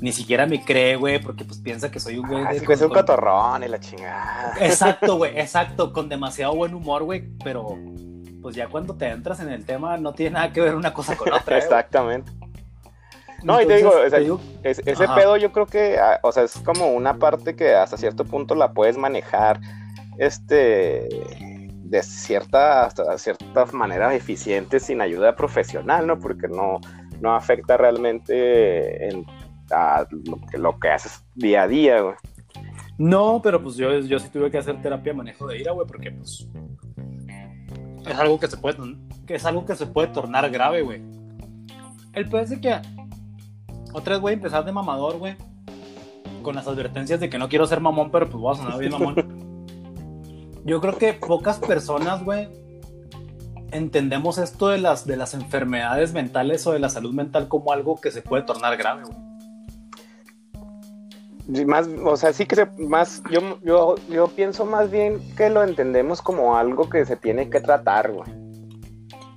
[0.00, 2.60] Ni siquiera me cree, güey, porque pues piensa que soy un güey Ah, de...
[2.60, 4.52] que es un con- cotorrón y la chingada.
[4.60, 7.78] Exacto, güey, exacto, con demasiado buen humor, güey, pero
[8.42, 11.16] pues ya cuando te entras en el tema no tiene nada que ver una cosa
[11.16, 11.56] con otra.
[11.56, 11.60] ¿eh,
[13.44, 15.14] No, y te digo, o sea, digo- Es- ese Ajá.
[15.14, 18.54] pedo yo creo que, ah, o sea, es como una parte que hasta cierto punto
[18.54, 19.60] la puedes manejar,
[20.18, 21.08] este,
[21.84, 26.18] de cierta, hasta cierta manera eficiente sin ayuda profesional, ¿no?
[26.18, 26.80] Porque no,
[27.20, 29.26] no afecta realmente en,
[29.70, 32.14] a lo, que, lo que haces día a día, güey.
[32.98, 35.86] No, pero pues yo, yo sí tuve que hacer terapia de manejo de ira, güey,
[35.86, 36.46] porque pues
[38.06, 38.76] es algo que se puede,
[39.26, 41.02] que es algo que se puede tornar grave, güey.
[42.12, 42.74] El peor es que
[43.92, 45.36] otra vez voy a empezar de mamador, güey,
[46.42, 48.92] con las advertencias de que no quiero ser mamón, pero pues voy a sonar bien
[48.92, 49.14] mamón.
[50.64, 52.48] Yo creo que pocas personas, güey,
[53.72, 58.00] entendemos esto de las, de las enfermedades mentales o de la salud mental como algo
[58.00, 59.32] que se puede tornar grave, güey.
[61.66, 66.22] Más, o sea, sí que más, yo, yo, yo pienso más bien que lo entendemos
[66.22, 68.30] como algo que se tiene que tratar, güey.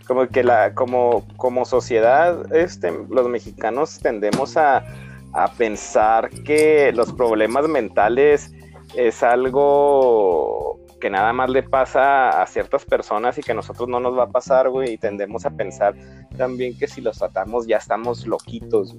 [0.08, 4.86] Como que la, como, como sociedad, este, los mexicanos tendemos a,
[5.34, 8.54] a pensar que los problemas mentales
[8.96, 14.00] es algo que nada más le pasa a ciertas personas y que a nosotros no
[14.00, 15.94] nos va a pasar, güey, y tendemos a pensar
[16.38, 18.96] también que si los tratamos ya estamos loquitos.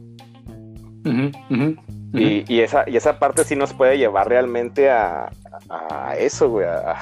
[2.13, 5.31] Y, y esa, y esa parte sí nos puede llevar realmente a,
[5.69, 6.97] a eso, güey, a,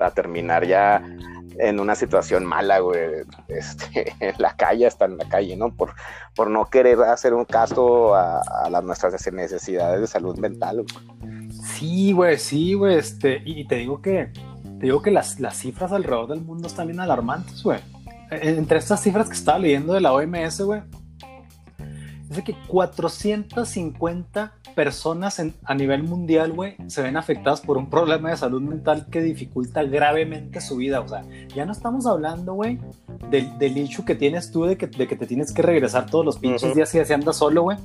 [0.00, 1.02] a terminar ya
[1.58, 3.00] en una situación mala, güey,
[3.48, 5.74] este, en la calle, hasta en la calle, ¿no?
[5.74, 5.94] Por,
[6.34, 8.42] por no querer hacer un caso a,
[8.82, 10.84] nuestras necesidades de salud mental.
[10.84, 11.50] güey.
[11.50, 14.32] Sí, güey, sí, güey, este, y te digo que,
[14.78, 17.80] te digo que las, las cifras alrededor del mundo están bien alarmantes, güey.
[18.30, 20.82] E- Entre estas cifras que estaba leyendo de la OMS, güey,
[22.32, 28.30] dice que 450 personas en- a nivel mundial, güey, se ven afectadas por un problema
[28.30, 31.00] de salud mental que dificulta gravemente su vida.
[31.00, 31.24] O sea,
[31.54, 32.78] ya no estamos hablando, güey,
[33.30, 36.24] del, del issue que tienes tú de que, de que te tienes que regresar todos
[36.24, 37.76] los pinches días y así andas solo, güey.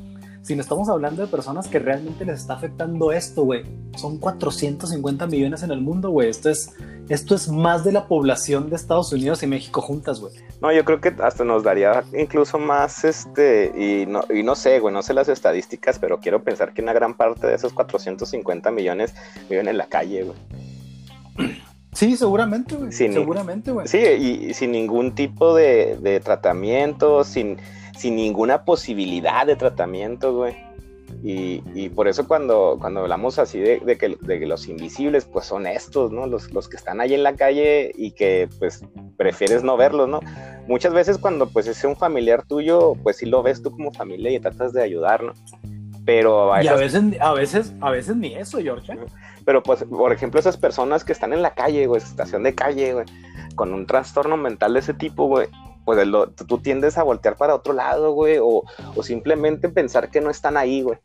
[0.47, 3.65] Sino estamos hablando de personas que realmente les está afectando esto, güey.
[3.97, 6.29] Son 450 millones en el mundo, güey.
[6.29, 6.73] Esto es,
[7.09, 10.31] esto es más de la población de Estados Unidos y México juntas, güey.
[10.61, 14.79] No, yo creo que hasta nos daría incluso más, este, y no, y no sé,
[14.79, 18.71] güey, no sé las estadísticas, pero quiero pensar que una gran parte de esos 450
[18.71, 19.13] millones
[19.49, 20.37] viven en la calle, güey.
[21.91, 22.93] Sí, seguramente, güey.
[22.93, 23.85] Seguramente, güey.
[23.89, 27.57] Sí, y, y sin ningún tipo de, de tratamiento, sin,
[27.97, 30.55] sin ninguna posibilidad de tratamiento, güey.
[31.23, 35.25] Y, y por eso cuando, cuando hablamos así de, de que, de que los invisibles,
[35.25, 36.27] pues son estos, ¿no?
[36.27, 38.83] Los, los que están ahí en la calle y que pues
[39.17, 40.19] prefieres no verlos, ¿no?
[40.67, 44.31] Muchas veces cuando pues es un familiar tuyo, pues sí lo ves tú como familia
[44.31, 45.33] y tratas de ayudar, ¿no?
[46.05, 48.93] Pero a Y a veces, a veces, a veces ni eso, George.
[48.93, 48.97] ¿eh?
[49.47, 52.91] pero pues, por ejemplo, esas personas que están en la calle, güey, estación de calle,
[52.91, 53.05] güey,
[53.55, 55.47] con un trastorno mental de ese tipo, güey,
[55.87, 58.61] pues lo- tú tiendes a voltear para otro lado, güey, o,
[58.93, 60.97] o simplemente pensar que no están ahí, güey.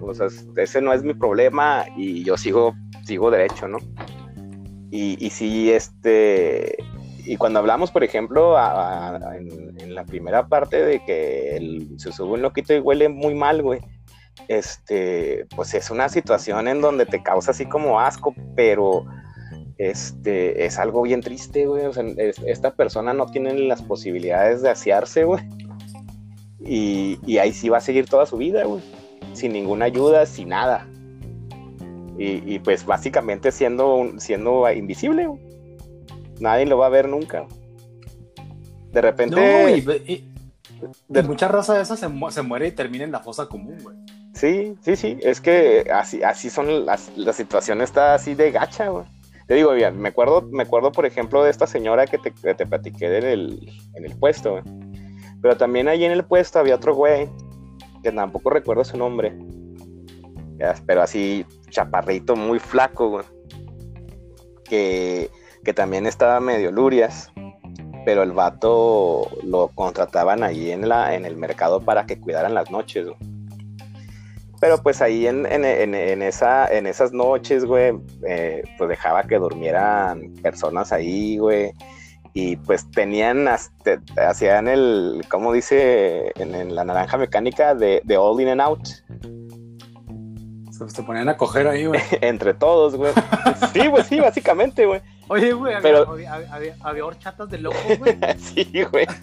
[0.00, 2.72] O sea, es- ese no es mi problema y yo sigo,
[3.04, 3.78] sigo derecho, ¿no?
[4.92, 6.76] Y, y sí, este,
[7.26, 11.98] y cuando hablamos, por ejemplo, a- a- en, en la primera parte de que el-
[11.98, 13.80] se sube un loquito y huele muy mal, güey,
[14.46, 19.04] este, pues es una situación en donde te causa así como asco, pero
[19.88, 21.86] este, es algo bien triste, güey.
[21.86, 25.42] O sea, es- esta persona no tiene las posibilidades de asearse, güey.
[26.62, 28.82] Y, y ahí sí va a seguir toda su vida, güey.
[29.32, 30.86] Sin ninguna ayuda, sin nada.
[32.18, 35.40] Y, y, pues básicamente siendo, un- siendo invisible, güey.
[36.38, 37.46] Nadie lo va a ver nunca.
[38.92, 39.36] De repente...
[39.36, 40.26] No, y, y-
[41.08, 43.78] de- mucha raza de esa se, mu- se muere y termina en la fosa común,
[43.82, 43.96] güey.
[44.34, 48.88] Sí, sí, sí, es que así, así son las, la situación está así de gacha,
[48.88, 49.04] güey.
[49.50, 53.18] Te digo, bien, me acuerdo, me acuerdo, por ejemplo, de esta señora que te, platiqué
[53.18, 54.60] en el, en el puesto.
[55.42, 57.28] Pero también ahí en el puesto había otro güey,
[58.00, 59.36] que tampoco recuerdo su nombre.
[60.86, 63.24] Pero así, chaparrito, muy flaco, güey.
[64.66, 65.32] que,
[65.64, 67.32] que también estaba medio lurias,
[68.04, 72.70] pero el vato lo contrataban ahí en, la, en el mercado para que cuidaran las
[72.70, 73.39] noches, güey.
[74.60, 77.94] Pero pues ahí en, en, en, en esa, en esas noches, güey,
[78.28, 81.72] eh, pues dejaba que durmieran personas ahí, güey.
[82.34, 86.30] Y pues tenían, hasta- hacían el, ¿cómo dice?
[86.36, 88.86] En, en la naranja mecánica de, de all in and out.
[90.70, 92.00] Se, se ponían a coger ahí, güey.
[92.20, 93.12] Entre todos, güey.
[93.72, 95.00] Sí, pues sí, básicamente, güey.
[95.28, 98.16] Oye, güey, había, Pero- había, había- había horchatas de locos, güey.
[98.38, 99.06] Sí, güey.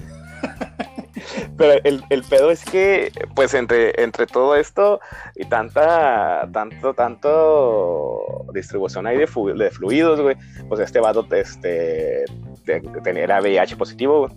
[1.58, 5.00] Pero el, el pedo es que, pues, entre, entre todo esto
[5.36, 10.36] y tanta, tanto, tanto distribución ahí de, fluidos, güey,
[10.68, 12.26] pues este vato, este,
[12.66, 14.32] te- tenía VIH positivo, güey.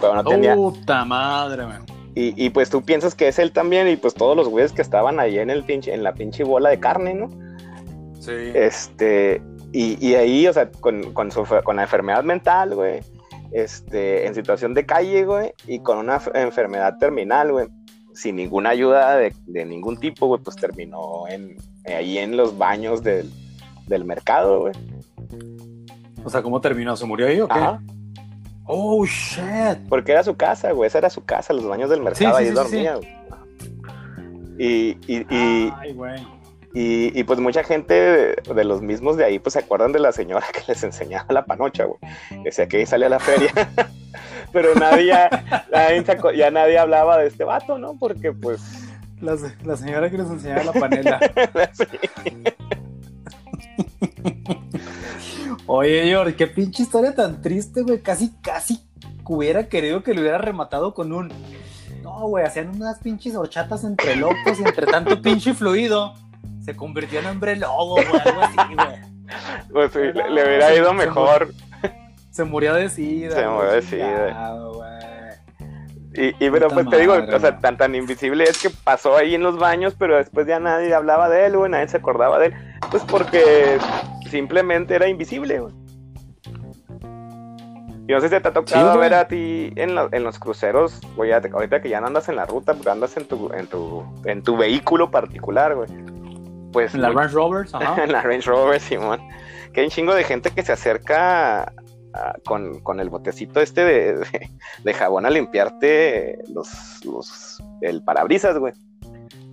[0.00, 0.54] Pero no tenía.
[0.54, 1.76] Puta madre, güey.
[2.14, 4.82] Y, y, pues tú piensas que es él también, y pues todos los güeyes que
[4.82, 7.30] estaban ahí en el pinche, en la pinche bola de carne, ¿no?
[8.20, 8.32] Sí.
[8.54, 9.40] Este,
[9.72, 13.00] y, y ahí, o sea, con, con, su, con la enfermedad mental, güey,
[13.52, 17.68] este, en situación de calle, güey, y con una enfermedad terminal, güey,
[18.14, 23.02] sin ninguna ayuda de, de ningún tipo, güey, pues terminó en, ahí en los baños
[23.02, 23.30] del,
[23.86, 24.72] del mercado, güey.
[26.24, 26.96] O sea, ¿cómo terminó?
[26.96, 27.54] ¿Se murió ahí o qué?
[27.58, 27.80] Ajá,
[28.72, 29.78] Oh, shit.
[29.88, 32.48] porque era su casa, güey, esa era su casa, los baños del mercado, sí, ahí
[32.50, 33.08] sí, dormía, güey.
[34.58, 36.24] Y, y, y, Ay, güey.
[36.72, 39.98] Y, y, pues mucha gente de, de los mismos de ahí pues se acuerdan de
[39.98, 41.98] la señora que les enseñaba la panocha, güey.
[42.44, 43.52] Decía que ahí salía a la feria.
[44.52, 45.28] Pero nadie, ya,
[46.50, 47.96] nadie ya hablaba de este vato, ¿no?
[47.98, 48.60] Porque pues...
[49.20, 51.20] La, la señora que les enseñaba la panela.
[55.66, 58.00] Oye, George, qué pinche historia tan triste, güey.
[58.00, 58.80] Casi, casi
[59.30, 61.32] hubiera querido que lo hubiera rematado con un.
[62.02, 66.14] No, güey, hacían unas pinches horchatas entre locos y entre tanto pinche fluido.
[66.64, 69.10] Se convirtió en hombre lobo, güey, algo así, güey.
[69.72, 71.52] Pues, sí, le, hubiera ido mejor.
[72.30, 73.36] Se murió de sida.
[73.36, 74.56] Se murió de sida.
[76.14, 78.70] Y, y pero Puta pues te digo, madre, o sea, tan tan invisible es que
[78.70, 81.98] pasó ahí en los baños, pero después ya nadie hablaba de él, güey, nadie se
[81.98, 82.54] acordaba de él.
[82.90, 83.78] Pues porque
[84.28, 85.74] simplemente era invisible, güey.
[88.08, 90.40] Y no sé si te ha tocado Sí, ver a ti en, lo- en los
[90.40, 93.68] cruceros, güey, ahorita que ya no andas en la ruta, porque andas en tu, en
[93.68, 95.88] tu, en tu vehículo particular, güey.
[96.72, 98.02] Pues En la muy- Range Rovers, ajá.
[98.04, 99.20] en la Range Rover, Simón.
[99.72, 101.72] Que hay un chingo de gente que se acerca a-
[102.44, 104.50] con, con el botecito este de, de-
[104.84, 108.72] de jabón a limpiarte los, los el parabrisas, güey.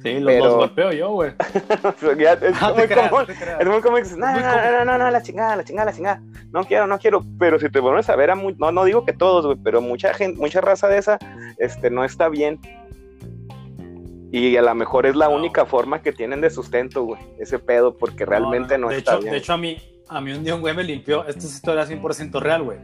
[0.04, 1.32] Sí, los, Pero- los golpeo yo, güey.
[2.20, 3.26] Ya es No muy creas, común.
[3.28, 3.60] no.
[3.60, 5.86] Es muy común que dices, no, muy no, no, no, no, la chingada, la chingada,
[5.92, 6.22] la chingada.
[6.52, 7.24] No quiero, no quiero.
[7.40, 9.82] Pero si te vuelves a ver a mu- no, no digo que todos, güey, pero
[9.82, 11.18] mucha gente, mucha raza de esa,
[11.58, 12.60] este, no está bien.
[14.32, 15.36] Y a lo mejor es la No.
[15.36, 19.22] única forma que tienen de sustento, güey, ese pedo, porque realmente no, de está hecho,
[19.22, 19.32] bien.
[19.34, 19.78] De hecho, a mí,
[20.10, 22.78] a mí un día un güey me limpió, esta es historia 100% real, güey.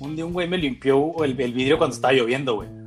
[0.00, 2.68] Un día un güey me limpió el, el vidrio cuando estaba lloviendo, güey.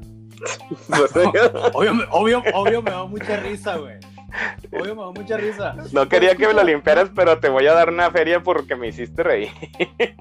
[1.74, 3.96] Obvio, obvio, obvio me da mucha risa, güey.
[4.72, 5.76] Obvio me da mucha risa.
[5.92, 8.88] No quería que me lo limpiaras, pero te voy a dar una feria porque me
[8.88, 9.50] hiciste reír.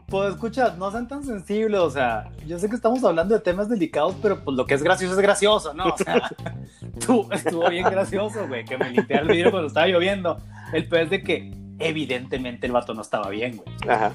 [0.07, 3.69] Pues escucha, no sean tan sensibles, o sea, yo sé que estamos hablando de temas
[3.69, 5.87] delicados, pero pues lo que es gracioso es gracioso, ¿no?
[5.87, 6.31] O sea,
[7.07, 10.39] tú, estuvo bien gracioso, güey, que me limpiara el vidrio cuando estaba lloviendo.
[10.73, 13.69] El peor es de que evidentemente el vato no estaba bien, güey.
[13.89, 14.13] Ajá.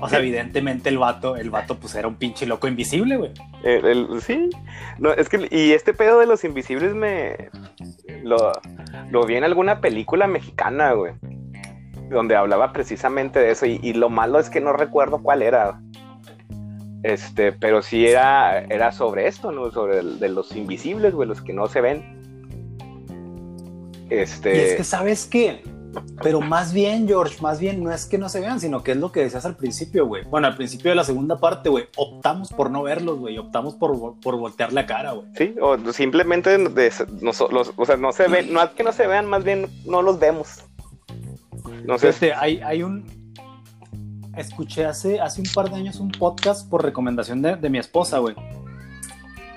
[0.00, 3.32] O sea, evidentemente el vato, el vato pues era un pinche loco invisible, güey.
[3.64, 4.50] El- el- sí.
[4.98, 7.50] No, es que, y este pedo de los invisibles me.
[8.22, 8.52] Lo,
[9.10, 11.14] lo vi en alguna película mexicana, güey.
[12.10, 13.64] Donde hablaba precisamente de eso.
[13.66, 15.80] Y, y lo malo es que no recuerdo cuál era.
[17.02, 19.70] Este, pero sí era, era sobre esto, ¿no?
[19.70, 22.16] Sobre el- de los invisibles, güey, los que no se ven.
[24.10, 24.56] Este.
[24.56, 25.62] Y es que, ¿sabes qué?
[26.22, 28.96] Pero más bien, George, más bien no es que no se vean, sino que es
[28.96, 30.24] lo que decías al principio, güey.
[30.24, 34.18] Bueno, al principio de la segunda parte, güey, optamos por no verlos, güey, optamos por,
[34.20, 35.26] por voltear la cara, güey.
[35.36, 38.92] Sí, o simplemente de- no, los- o sea, no se ven, no es que no
[38.92, 40.64] se vean, más bien no los vemos.
[41.84, 42.08] No sé.
[42.10, 43.04] Este, hay, hay un...
[44.36, 48.18] Escuché hace, hace un par de años un podcast por recomendación de, de mi esposa,
[48.18, 48.34] güey.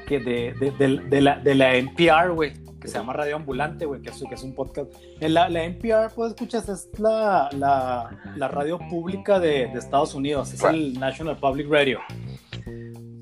[0.08, 2.54] Que de, de, de- de la, de la NPR, güey.
[2.80, 4.02] Que se llama Radio Ambulante, güey.
[4.02, 4.92] Que es, que es un podcast.
[5.20, 10.54] La, la NPR, pues escuchas, es la, la, la radio pública de, de Estados Unidos.
[10.54, 12.00] Es el National Public Radio.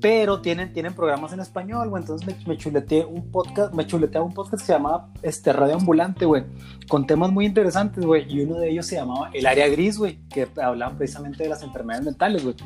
[0.00, 2.02] Pero tienen, tienen programas en español, güey.
[2.02, 5.74] Entonces me, me chuleteé un podcast, me chuleteaba un podcast que se llamaba este, Radio
[5.74, 6.44] Ambulante, güey
[6.88, 10.18] con temas muy interesantes, güey, y uno de ellos se llamaba El Área Gris, güey,
[10.28, 12.56] que hablaban precisamente de las enfermedades mentales, güey.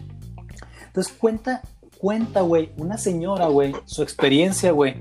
[0.87, 1.63] Entonces cuenta,
[1.99, 4.95] cuenta, güey, una señora, güey, su experiencia, güey,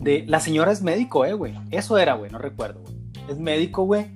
[0.00, 2.94] de, la señora es médico, eh, güey, eso era, güey, no recuerdo, güey.
[3.28, 4.06] Es médico, güey,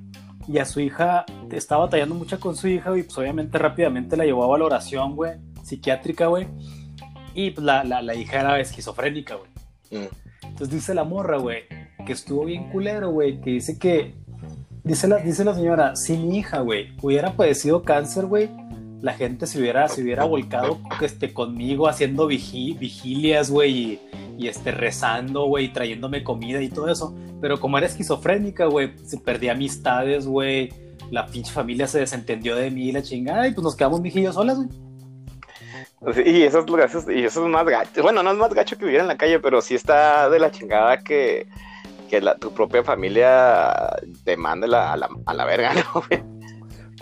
[0.49, 4.25] y a su hija, estaba batallando mucho con su hija, y pues obviamente rápidamente la
[4.25, 5.33] llevó a valoración, güey,
[5.63, 6.49] psiquiátrica, güey.
[7.35, 9.51] Y pues la, la, la hija era esquizofrénica, güey.
[9.91, 10.09] Mm.
[10.43, 11.65] Entonces dice la morra, güey,
[12.07, 14.15] que estuvo bien culero, güey, que dice que,
[14.85, 18.51] dice la, dice la señora, si mi hija, güey, hubiera padecido cáncer, güey,
[19.05, 24.01] la gente se hubiera, se hubiera volcado este, conmigo haciendo vigi- vigilias, güey,
[24.39, 27.15] y, este, rezando, güey, trayéndome comida y todo eso.
[27.41, 30.73] Pero como era esquizofrénica, güey, se perdía amistades, güey,
[31.11, 34.57] la pinche familia se desentendió de mí, la chingada, y pues nos quedamos mijillos solas,
[34.57, 34.69] güey.
[36.27, 38.03] Y eso, es, eso es- y eso es más gacho.
[38.03, 40.51] Bueno, no es más gacho que vivir en la calle, pero sí está de la
[40.51, 41.47] chingada que,
[42.09, 46.03] que la- tu propia familia te mande la- a, la, a la verga, ¿no?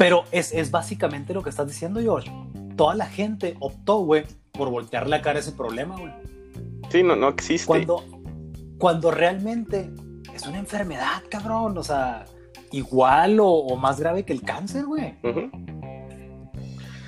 [0.03, 2.29] Pero es, es básicamente lo que estás diciendo, George.
[2.77, 6.13] Toda la gente optó, güey, por voltear la cara a ese problema, güey.
[6.89, 7.69] Sí, no, no existe.
[7.69, 8.05] Cuando,
[8.79, 9.93] cuando realmente
[10.35, 11.79] es una enfermedad, cabrón.
[11.79, 12.25] O sea,
[12.73, 15.15] igual o, o más grave que el cáncer, güey.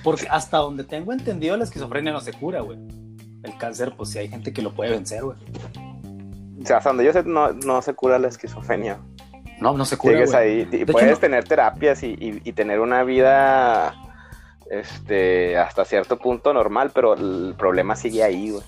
[0.05, 2.79] Porque hasta donde tengo entendido, la esquizofrenia no se cura, güey.
[3.43, 5.37] El cáncer, pues sí hay gente que lo puede vencer, güey.
[6.63, 9.01] O sea, hasta donde yo sé, no, no se cura la esquizofrenia.
[9.61, 12.53] No, no se cura, Sigues ahí y hecho, puedes no- tener terapias y, y- y
[12.53, 13.95] tener una vida
[14.71, 18.65] este, hasta cierto punto normal, pero el problema sigue ahí, güey.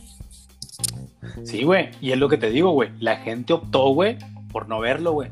[1.45, 1.91] Sí, güey.
[2.01, 2.91] Y es lo que te digo, güey.
[3.01, 4.19] La gente optó, güey,
[4.53, 5.31] por no verlo, güey.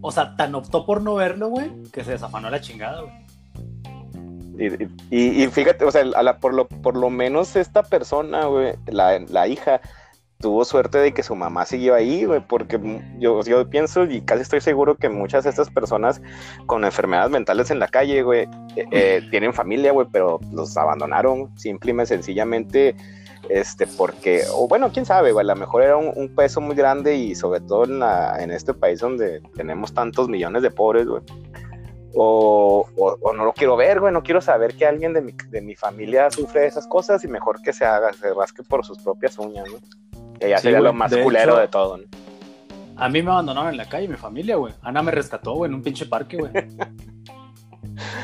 [0.00, 3.12] O sea, tan optó por no verlo, güey, que se desafanó la chingada, güey.
[4.58, 8.46] Y, y- y fíjate, o sea, a la- por, lo, por lo menos esta persona,
[8.46, 9.80] güey, la, la hija,
[10.40, 12.78] tuvo suerte de que su mamá siguió ahí, güey, porque
[13.18, 16.22] yo, yo pienso y casi estoy seguro que muchas de estas personas
[16.66, 18.42] con enfermedades mentales en la calle, güey,
[18.76, 22.94] eh, eh, tienen familia, güey, pero los abandonaron simple y sencillamente,
[23.48, 26.76] este, porque, o bueno, quién sabe, güey, a lo mejor era un, un peso muy
[26.76, 31.08] grande y sobre todo en, la, en este país donde tenemos tantos millones de pobres,
[31.08, 31.22] güey.
[32.14, 35.32] O, o, o no lo quiero ver, güey, no quiero saber que alguien de mi,
[35.50, 38.98] de mi familia sufre esas cosas y mejor que se haga, se rasque por sus
[38.98, 39.78] propias uñas, ¿no?
[40.40, 42.04] Que ya Sí, sería güey, lo más de culero hecho- de todo, ¿no?
[42.96, 44.74] A mí me abandonaron en la calle, mi familia, güey.
[44.82, 46.50] Ana me rescató, güey, en un pinche parque, güey.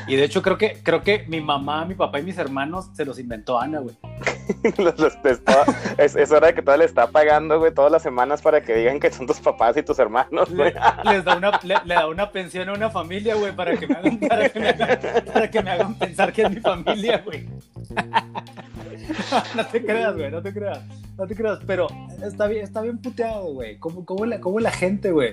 [0.07, 3.05] Y de hecho creo que, creo que mi mamá, mi papá y mis hermanos se
[3.05, 3.97] los inventó Ana, güey.
[4.79, 5.65] Los- los- está-
[5.99, 8.75] es, es hora de que todavía le está pagando, güey, todas las semanas para que
[8.75, 10.73] digan que son tus papás y tus hermanos, güey.
[10.73, 10.81] Le,
[11.13, 13.95] les da una, le, le da una pensión a una familia, güey, para que me
[13.95, 14.99] hagan, para que me hagan,
[15.33, 17.47] para que me hagan pensar que es mi familia, güey.
[19.55, 20.81] No te creas, güey, no te creas.
[21.19, 21.87] No te creas, pero
[22.23, 23.77] está bien, está bien puteado, güey.
[23.79, 25.31] ¿Cómo, cómo, la, cómo la gente, güey?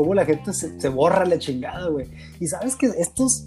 [0.00, 2.08] Cómo la gente se, se borra la chingada, güey.
[2.40, 3.44] Y sabes que estos.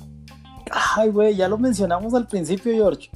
[0.96, 3.10] Ay, güey, ya lo mencionamos al principio, George.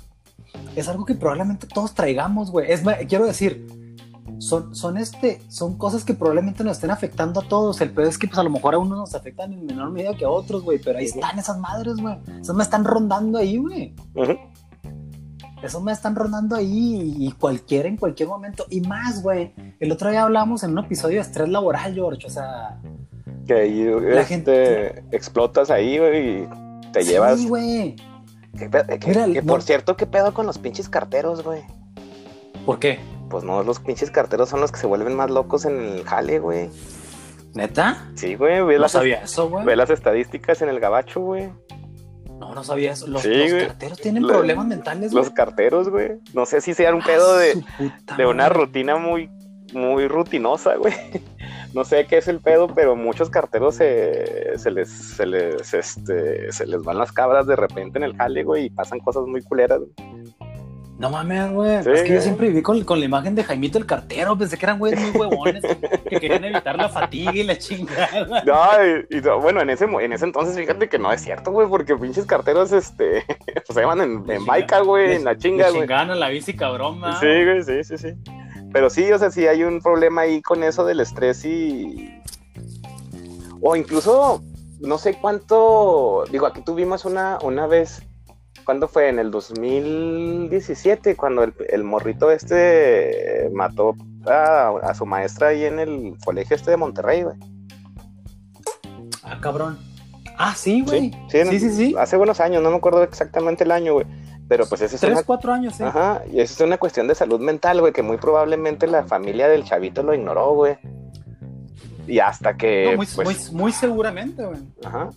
[0.75, 2.71] Es algo que probablemente todos traigamos, güey.
[2.71, 3.67] Es quiero decir,
[4.39, 7.79] son, son, este, son cosas que probablemente nos estén afectando a todos.
[7.79, 10.17] El peor es que pues a lo mejor a unos nos afectan en menor medida
[10.17, 10.79] que a otros, güey.
[10.79, 12.17] Pero ahí están esas madres, güey.
[12.41, 13.93] Esas me están rondando ahí, güey.
[15.61, 18.65] Eso me están rondando ahí y cualquiera en cualquier momento.
[18.71, 19.53] Y más, güey.
[19.79, 22.25] El otro día hablamos en un episodio de estrés laboral, George.
[22.25, 22.79] O sea,
[23.47, 26.47] Que ahí La este, gente- explotas ahí, güey, y
[26.91, 27.39] te llevas.
[27.39, 27.95] Sí, güey.
[28.57, 31.61] ¿Qué pe- que- Mira, que no- por cierto, ¿qué pedo con los pinches carteros, güey?
[32.65, 32.99] ¿Por qué?
[33.29, 36.39] Pues no, los pinches carteros son los que se vuelven más locos en el jale,
[36.39, 36.69] güey.
[37.53, 38.09] ¿Neta?
[38.15, 39.65] Sí, güey, ve, No las, sabía eso, güey.
[39.65, 41.49] ve las estadísticas en el gabacho, güey.
[42.39, 43.07] No, no sabía eso.
[43.07, 43.67] Los, Sí, los güey.
[43.67, 45.23] carteros tienen problemas mentales, güey.
[45.23, 46.19] Los carteros, güey.
[46.33, 49.29] No sé si sea un pedo Ah, de, su puta de una rutina muy,
[49.73, 50.93] muy rutinosa, güey.
[51.73, 56.51] No sé qué es el pedo, pero muchos carteros se, se les, se les, este,
[56.51, 59.41] se les van las cabras de repente en el jale, güey, y pasan cosas muy
[59.41, 59.81] culeras.
[60.97, 61.83] No mames, güey.
[61.83, 64.35] Sí, es que yo siempre viví con, con la imagen de Jaimito el cartero.
[64.35, 65.77] Pensé que eran güeyes muy huevones que,
[66.09, 68.43] que querían evitar la fatiga y la chingada.
[68.43, 68.55] No,
[69.11, 71.67] y, y no, bueno, en ese, en ese entonces, fíjate que no es cierto, güey,
[71.67, 73.23] porque pinches carteros, este,
[73.69, 75.81] se llaman en, en baica, güey, en la chinga, güey.
[75.81, 76.99] chingaban a la bici cabrón.
[77.19, 78.13] Sí, güey, sí, sí, sí.
[78.77, 82.21] Pero sí, o sea, sí hay un problema ahí con eso del estrés y.
[83.59, 84.43] O incluso,
[84.79, 86.25] no sé cuánto.
[86.31, 88.03] Digo, aquí tuvimos una, una vez.
[88.65, 89.09] ¿Cuándo fue?
[89.09, 93.95] En el 2017, cuando el, el morrito este mató
[94.27, 97.35] a, a su maestra ahí en el colegio este de Monterrey, güey.
[99.23, 99.79] Ah, cabrón.
[100.37, 101.11] Ah, sí, güey.
[101.29, 101.95] Sí, Sí, sí, sí.
[101.97, 104.05] Hace buenos años, no me acuerdo exactamente el año, güey.
[104.47, 105.83] Pero pues ese es Tres, una cuatro años, sí.
[105.83, 109.47] Ajá, y eso es una cuestión de salud mental, güey, que muy probablemente la familia
[109.49, 110.77] del chavito lo ignoró, güey.
[112.07, 114.59] Y hasta que, No, muy, pues, muy, muy seguramente, güey.
[114.85, 115.09] ajá,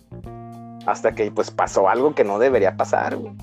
[0.85, 3.33] hasta que, pues, pasó algo que no debería pasar, güey.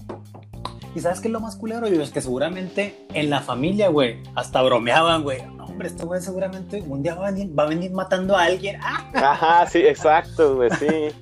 [0.94, 4.60] Y sabes qué es lo más culero, es que seguramente en la familia, güey, hasta
[4.62, 5.46] bromeaban, güey.
[5.46, 8.42] No, hombre, este güey seguramente un día va a venir, va a venir matando a
[8.44, 8.80] alguien.
[8.82, 9.04] ¡Ah!
[9.14, 11.14] Ajá, sí, exacto, güey, sí.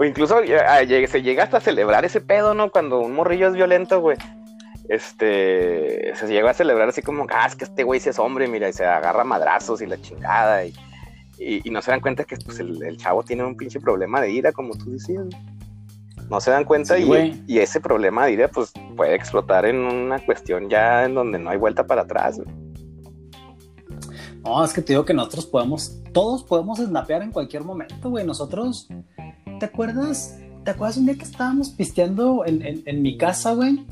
[0.00, 2.70] O incluso eh, ah, se llega hasta a celebrar ese pedo, ¿no?
[2.70, 4.16] Cuando un morrillo es violento, güey.
[4.88, 8.48] Este, se llega a celebrar así como, ah, es que este güey sí es hombre,
[8.48, 10.72] mira, y se agarra madrazos y la chingada, y,
[11.38, 14.22] y, y no se dan cuenta que pues, el, el chavo tiene un pinche problema
[14.22, 15.26] de ira, como tú decías.
[16.30, 19.76] No se dan cuenta Sí, y, y ese problema de ira, pues, puede explotar en
[19.76, 22.48] una cuestión ya en donde no hay vuelta para atrás, güey.
[24.42, 28.24] No, es que te digo que nosotros podemos, todos podemos snapear en cualquier momento, güey.
[28.24, 28.88] Nosotros,
[29.60, 30.36] ¿te acuerdas?
[30.64, 33.84] ¿Te acuerdas un día que estábamos pisteando en, en- en mi casa, güey?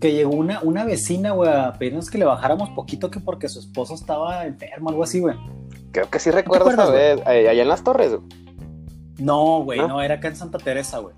[0.00, 3.58] Que llegó una, una vecina, güey, a pedirnos que le bajáramos poquito que porque su
[3.58, 5.34] esposo estaba enfermo, algo así, güey.
[5.90, 8.22] Creo que sí recuerdo esa vez, eh, allá en las torres, güey.
[9.18, 9.88] No, güey, ¿No?
[9.88, 11.14] no, era acá en Santa Teresa, güey.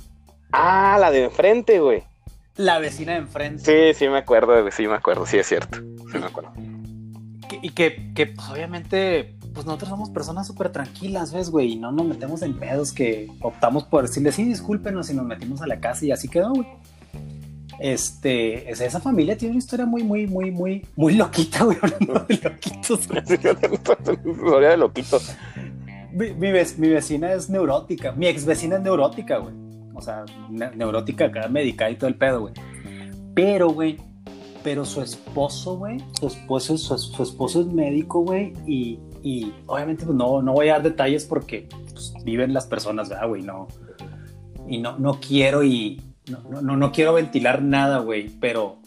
[0.53, 2.05] Ah, la de enfrente, güey.
[2.57, 3.93] La vecina de enfrente.
[3.93, 5.79] Sí, sí me acuerdo, sí me acuerdo, sí es cierto.
[5.79, 6.53] Sí me acuerdo.
[7.63, 11.73] Y que, que, pues obviamente, pues nosotros somos personas súper tranquilas, ¿ves, güey?
[11.73, 15.63] Y no nos metemos en pedos que optamos por decirle, sí, discúlpenos y nos metimos
[15.63, 16.67] a la casa y así quedó, güey.
[17.81, 22.27] Este, es- esa familia tiene una historia muy, muy, muy, muy, muy loquita, güey, hablando
[22.29, 23.07] de loquitos.
[23.09, 23.23] güey.
[24.25, 25.19] Historia de loquito.
[26.13, 29.55] Mi, mi vec- mi vecina es neurótica, mi ex vecina es neurótica, güey.
[29.95, 32.55] O sea, ne- neurótica acá, médica y todo el pedo, güey.
[33.35, 33.97] Pero, güey,
[34.65, 40.05] pero su esposo, güey, su esposo, su, su esposo es médico, güey, y, y obviamente
[40.05, 43.43] pues, no, no voy a dar detalles porque pues, viven las personas, ¿verdad, güey?
[43.43, 43.69] No,
[44.69, 46.01] y no, no quiero y
[46.31, 48.79] no, no, no, quiero ventilar nada, güey, pero...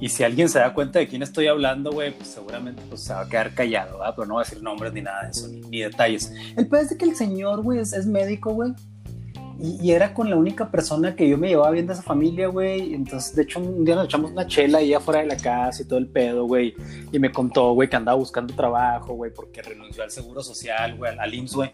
[0.00, 3.14] Y si alguien se da cuenta de quién estoy hablando, güey, pues seguramente pues, se
[3.14, 4.14] va a quedar callado, ¿verdad?
[4.16, 6.30] Pero no va a decir nombres ni nada de eso, ni, ni detalles.
[6.56, 8.72] El peor es de que el señor, güey, es, es médico, güey.
[9.58, 12.92] Y, era con la única persona que yo me llevaba bien de esa familia, güey.
[12.92, 15.86] Entonces, de hecho, un día nos echamos una chela ahí afuera de la casa y
[15.86, 16.74] todo el pedo, güey.
[17.12, 21.16] Y me contó, güey, que andaba buscando trabajo, güey, porque renunció al seguro social, güey,
[21.16, 21.72] al, IMSS, güey.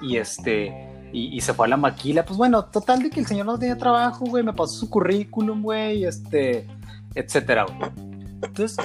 [0.00, 0.74] Y este,
[1.12, 2.24] y, y se fue a la maquila.
[2.24, 4.42] Pues bueno, total de que el señor no tenía trabajo, güey.
[4.42, 6.66] Me pasó su currículum, güey, este,
[7.14, 7.90] etcétera, güey.
[8.42, 8.76] Entonces,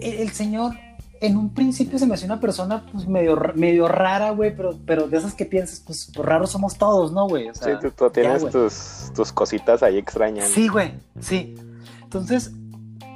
[0.00, 0.74] el, el señor
[1.22, 5.06] en un principio se me hacía una persona pues medio, medio rara, güey, pero, pero
[5.06, 7.48] de esas que piensas, pues, pues, raros somos todos, ¿no, güey?
[7.48, 10.48] O Sí, sea, tú, tú tienes tus, tus cositas ahí extrañas.
[10.48, 11.54] Sí, güey, sí.
[12.02, 12.50] Entonces,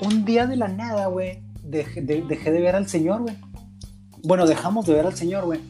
[0.03, 3.37] un día de la nada, güey, dejé de, dejé de ver al señor, güey.
[4.23, 5.61] Bueno, dejamos de ver al señor, güey.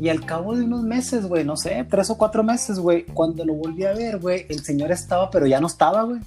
[0.00, 3.44] Y al cabo de unos meses, güey, no sé, tres o cuatro meses, güey, cuando
[3.44, 6.20] lo volví a ver, güey, el señor estaba, pero ya no estaba, güey.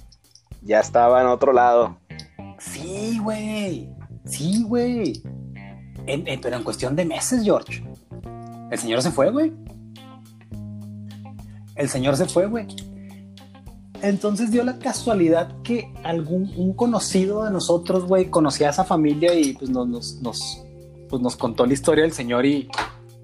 [0.60, 1.96] Ya estaba en otro lado.
[2.58, 3.88] Sí, güey.
[4.24, 5.22] Sí, güey.
[6.06, 7.84] Pero en cuestión de meses, George.
[8.70, 9.52] El señor se fue, güey.
[11.76, 12.66] El señor se fue, güey.
[14.02, 19.32] Entonces dio la casualidad que algún un conocido de nosotros, güey, conocía a esa familia
[19.34, 20.64] y pues nos, nos, nos,
[21.08, 22.68] pues, nos contó la historia del señor y,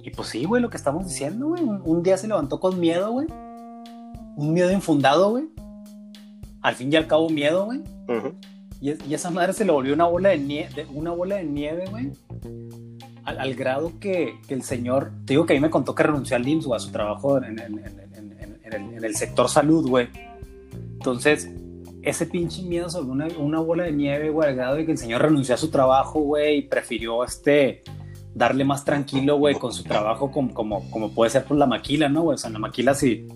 [0.05, 1.62] y pues sí, güey, lo que estamos diciendo, güey.
[1.62, 3.26] Un, día se levantó con miedo, güey.
[4.36, 5.49] Un miedo infundado, güey.
[6.62, 7.80] Al fin y al cabo, miedo, güey.
[8.09, 8.34] Ujú.
[8.80, 11.84] Y, y esa madre se le volvió una bola de nieve, una bola de nieve,
[11.90, 12.10] güey.
[13.24, 16.02] Al, al grado que, que el señor, te digo que a mí me contó que
[16.02, 19.88] renunció al IMSS, güey, a su trabajo en, en- en- el, en el sector salud,
[19.88, 20.08] güey.
[20.92, 21.50] Entonces,
[22.02, 24.98] ese pinche miedo sobre una, una bola de nieve, güey, al grado de que el
[24.98, 27.82] señor renunció a su trabajo, güey, y prefirió este
[28.34, 32.08] darle más tranquilo, güey, con su trabajo como, como, como puede ser con la maquila,
[32.08, 32.34] ¿no, güey?
[32.34, 33.26] O sea, en la maquila si...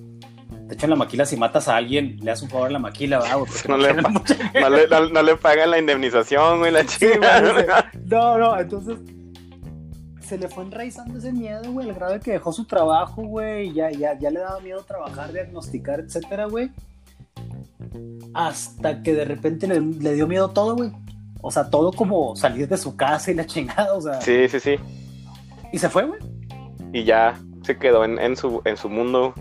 [0.73, 2.79] De hecho, en la maquila, si matas a alguien, le das un favor a la
[2.79, 3.37] maquila, ¿verdad,
[3.69, 7.41] No le No le, no, no le pagan la indemnización, güey, la Sí, chica.
[7.43, 7.67] güey,
[8.07, 8.97] no, no, entonces
[10.23, 13.69] se le fue enraizando ese miedo, güey, al grado de que dejó su trabajo, güey,
[13.69, 16.71] y ya, ya, ya le daba miedo trabajar, diagnosticar, etcétera, güey.
[18.33, 20.91] Hasta que de repente le, le dio miedo todo, güey.
[21.43, 24.23] O sea, todo como salir de su casa y la chingada, o sea.
[24.23, 24.77] Sí, sí, sí.
[25.71, 26.21] Y se fue, güey.
[26.95, 29.35] Y ya se quedó en, en su, en su mundo.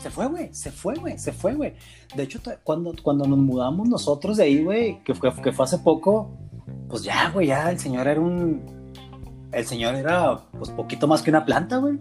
[0.00, 1.74] Se fue, güey, se fue, güey, se fue, güey.
[2.16, 5.78] De hecho, cuando, cuando nos mudamos nosotros de ahí, güey, que fue, que fue hace
[5.78, 6.30] poco,
[6.88, 8.62] pues ya, güey, ya el señor era un...
[9.52, 11.98] El señor era, pues, poquito más que una planta, güey.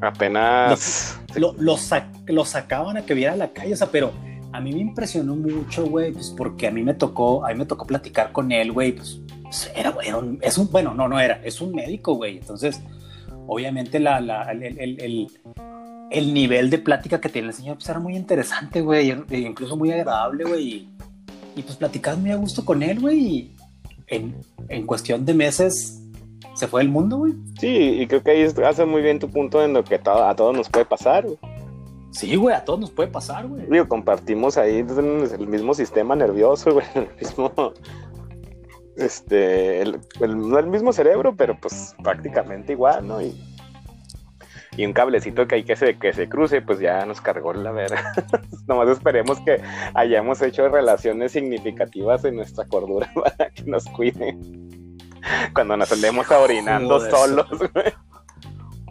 [0.00, 1.18] Apenas.
[1.36, 4.12] Lo, lo, sac- lo sacaban a que viera la calle, o sea, pero
[4.52, 7.66] a mí me impresionó mucho, güey, pues, porque a mí me tocó, a mí me
[7.66, 11.18] tocó platicar con él, güey, pues, pues, era, era un- es un, bueno, no, no
[11.20, 12.80] era, es un médico, güey, entonces,
[13.46, 15.30] obviamente la, la, el, el- el-
[16.12, 19.38] el- el nivel de plática que tiene el señor, pues, era muy interesante, güey, e
[19.38, 20.88] incluso muy agradable, güey, y,
[21.56, 23.56] y, pues platicabas muy a gusto con él, güey, y
[24.08, 24.34] en,
[24.68, 25.98] en cuestión de meses
[26.54, 27.32] se fue del mundo, güey.
[27.58, 27.68] Sí,
[28.00, 30.54] y creo que ahí hace muy bien tu punto en lo que to- a todos
[30.56, 31.24] nos puede pasar.
[31.24, 31.38] güey.
[32.10, 33.64] Sí, güey, a todos nos puede pasar, güey.
[33.70, 37.50] Digo, compartimos ahí el mismo sistema nervioso, güey, el mismo.
[38.96, 43.22] Este, el, el- no el mismo cerebro, pero pues prácticamente igual, ¿no?
[43.22, 43.34] Y,
[44.76, 47.72] y un cablecito que hay que se, que se cruce, pues ya nos cargó la
[47.72, 48.12] verga.
[48.66, 49.60] Nomás esperemos que
[49.94, 54.98] hayamos hecho relaciones significativas en nuestra cordura para que nos cuiden.
[55.54, 57.92] Cuando nos andemos orinando solos, güey.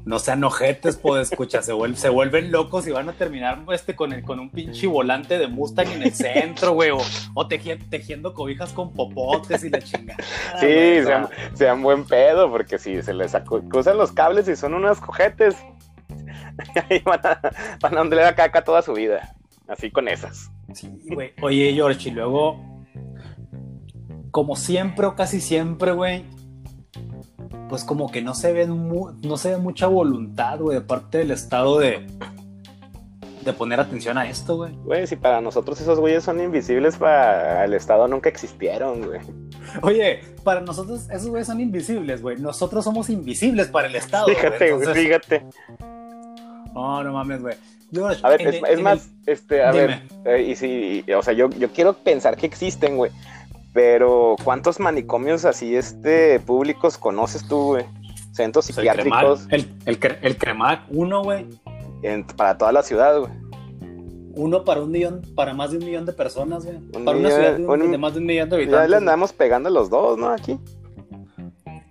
[0.04, 3.96] No sean ojetes, pues escucha, se, vuel- se vuelven locos y van a terminar este,
[3.96, 6.98] con, el, con un pinche volante de Mustang en el centro, güey, o,
[7.36, 10.18] o teji- tejiendo cobijas con popotes y la chingada.
[10.60, 13.34] Sí, sean, sean buen pedo, porque si se les
[13.70, 15.56] cruzan los cables y son unos cojetes,
[16.90, 17.40] ahí van a,
[17.80, 19.36] van a a caca toda su vida.
[19.68, 20.50] Así con esas.
[20.74, 21.34] Sí, güey.
[21.42, 22.60] Oye, George, y luego,
[24.32, 26.26] como siempre o casi siempre, güey,
[27.72, 31.32] pues como que no se ve, no se ve mucha voluntad, güey, de parte del
[31.32, 32.06] Estado de,
[33.46, 34.74] de poner atención a esto, güey.
[34.84, 39.22] Güey, si para nosotros esos güeyes son invisibles, para el Estado nunca existieron, güey.
[39.84, 42.38] Oye, para nosotros esos güeyes son invisibles, güey.
[42.38, 44.28] Nosotros somos invisibles para el Estado.
[44.28, 45.46] Fíjate, güey, Entonces- fíjate.
[46.74, 47.56] No, no mames, güey.
[47.94, 49.88] George, A ver, es, el- es en más, este, a Dime.
[50.26, 53.12] ver, eh, y si, o sea, yo, yo quiero pensar que existen, güey.
[53.74, 57.86] Pero, ¿cuántos manicomios así, este, públicos conoces tú, güey?
[58.34, 61.46] Centros el psiquiátricos Cremac, el, el, Cre- el Cremac, uno, güey.
[62.04, 63.32] en- para toda la ciudad, güey.
[64.34, 66.78] Uno para un millón, para más de un millón de personas, güey.
[66.78, 68.62] Un Para una millón- ciudad de, un- un- de más de un millón de Ya
[68.64, 68.90] habitantes.
[68.90, 70.30] le andamos pegando los dos, ¿no?
[70.30, 70.58] Aquí.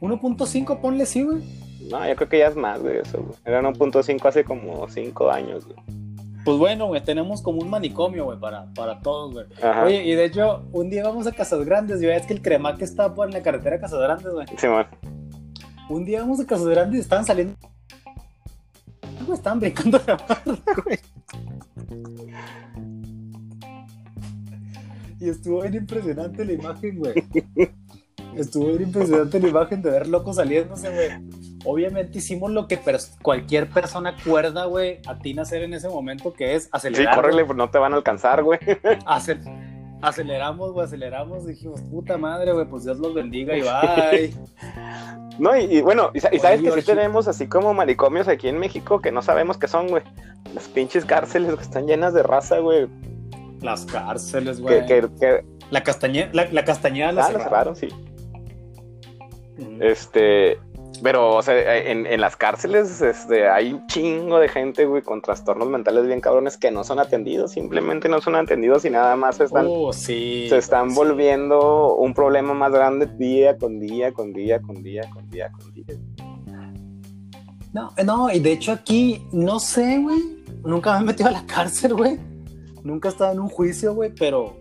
[0.01, 1.43] 1.5, ponle sí, güey.
[1.91, 3.35] No, yo creo que ya es más, güey, eso, güey.
[3.45, 5.76] Era 1.5 hace como 5 años, güey.
[6.51, 9.46] Pues bueno, güey, tenemos como un manicomio, güey, para, para todos, güey.
[9.84, 12.11] Oye, y de hecho, un día vamos a Casas Grandes, güey.
[12.16, 14.48] Es que el Cremac está por la carretera de Casas Grandes, güey.
[14.59, 14.86] Simón.
[15.88, 17.55] Un día vamos a Casas Grandes y estaban saliendo.
[19.24, 20.98] Güey, estaban brincando la barra, güey.
[25.20, 27.14] Y estuvo bien impresionante la imagen, güey.
[28.34, 31.11] Estuvo bien impresionante la imagen de ver locos saliéndose, güey.
[31.64, 36.32] Obviamente hicimos lo que pers- cualquier persona cuerda, güey, atina a hacer en ese momento,
[36.32, 37.14] que es Sí, acelerar.
[37.14, 37.46] córrele, güey.
[37.48, 38.58] pues no te van a alcanzar, güey.
[39.06, 41.46] Acel- aceleramos, güey, aceleramos.
[41.46, 44.34] Dijimos, puta madre, güey, pues Dios los bendiga y bye.
[45.38, 48.28] No, y, y bueno, y, sa- y sabes Oye, que sí tenemos así como manicomios
[48.28, 50.02] aquí en México que no sabemos qué son, güey.
[50.54, 52.88] Las pinches cárceles que están llenas de raza, güey.
[53.62, 54.84] Las cárceles, güey.
[54.86, 57.88] que, que La castañeda, la, la castañeda la ah, cerraron, sí.
[59.80, 60.58] Este,
[61.03, 65.22] pero, o sea, en, en las cárceles este, hay un chingo de gente, güey, con
[65.22, 69.36] trastornos mentales bien cabrones que no son atendidos, simplemente no son atendidos y nada más
[69.36, 70.47] se están, Oh, sí.
[70.49, 70.97] se están sí.
[70.97, 75.72] volviendo un problema más grande día con día, con día, con día, con día, con
[75.72, 75.84] día.
[77.72, 80.18] No, no, y de hecho aquí, no sé, güey.
[80.64, 82.18] Nunca me he metido a la cárcel, güey.
[82.82, 84.57] Nunca he estado en un juicio, güey, pero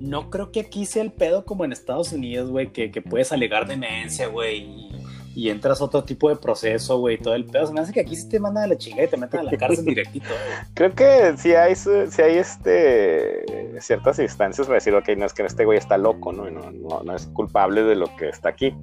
[0.00, 3.32] no creo que aquí sea el pedo como en Estados Unidos, güey, que, que puedes
[3.32, 4.88] alegar demencia, güey,
[5.34, 7.66] y, entras a otro tipo de proceso, güey, y todo el pedo.
[7.66, 9.42] Se me hace que aquí sí te mandan a la chingada y te meten a
[9.44, 10.74] la cárcel directito, güey.
[10.74, 15.42] Creo que sí hay, sí hay este, ciertas instancias para decir, ok, no es que
[15.44, 16.48] este güey está loco, ¿no?
[16.48, 18.74] Y no, no, no es culpable de lo que está aquí.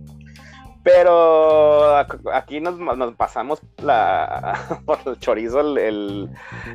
[0.84, 1.96] Pero
[2.34, 6.30] aquí nos, nos pasamos la, por el chorizo el, el,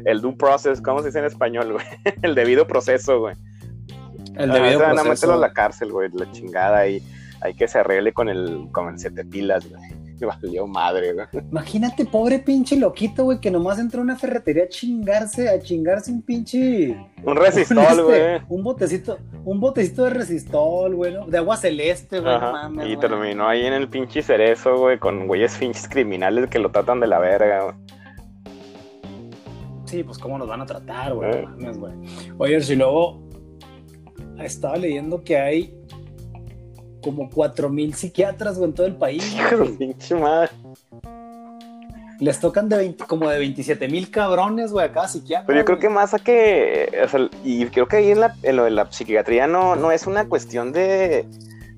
[0.04, 1.86] el due process, ¿cómo se dice en español, güey?
[2.22, 3.34] El debido proceso, güey.
[4.36, 5.08] El Ah, debido o sea, no, proceso.
[5.08, 7.02] mételo a la cárcel, güey, la chingada y
[7.46, 9.82] hay que se arregle con el, con el siete pilas, güey.
[10.42, 11.26] Valió madre, güey.
[11.50, 16.10] Imagínate, pobre pinche loquito, güey, que nomás entró a una ferretería a chingarse, a chingarse
[16.10, 16.96] un pinche.
[17.22, 18.40] Un un, resistol, este, güey.
[18.48, 21.26] un botecito, un botecito de resistol, güey, ¿no?
[21.26, 22.86] De agua celeste, güey, Ajá, mames.
[22.86, 23.08] y güey.
[23.08, 27.06] terminó ahí en el pinche cerezo, güey, con güeyes pinches criminales que lo tratan de
[27.06, 27.74] la verga, güey.
[29.84, 31.30] Sí, pues cómo nos van a tratar, güey.
[31.30, 31.46] Eh.
[31.46, 31.92] mames, güey.
[32.38, 33.22] Oye, si luego
[34.38, 35.74] estaba leyendo que hay
[37.06, 39.32] como 4000 psiquiatras, güey, en todo el país.
[39.34, 39.72] Hijo de güey.
[39.76, 40.50] pinche madre.
[42.18, 45.46] Les tocan de 20, como de 27 mil cabrones, güey, a cada psiquiatra.
[45.46, 45.88] Pero yo creo güey.
[45.88, 48.70] que más a que, o sea, y creo que ahí en, la, en lo de
[48.70, 51.26] la psiquiatría no, no es una cuestión de,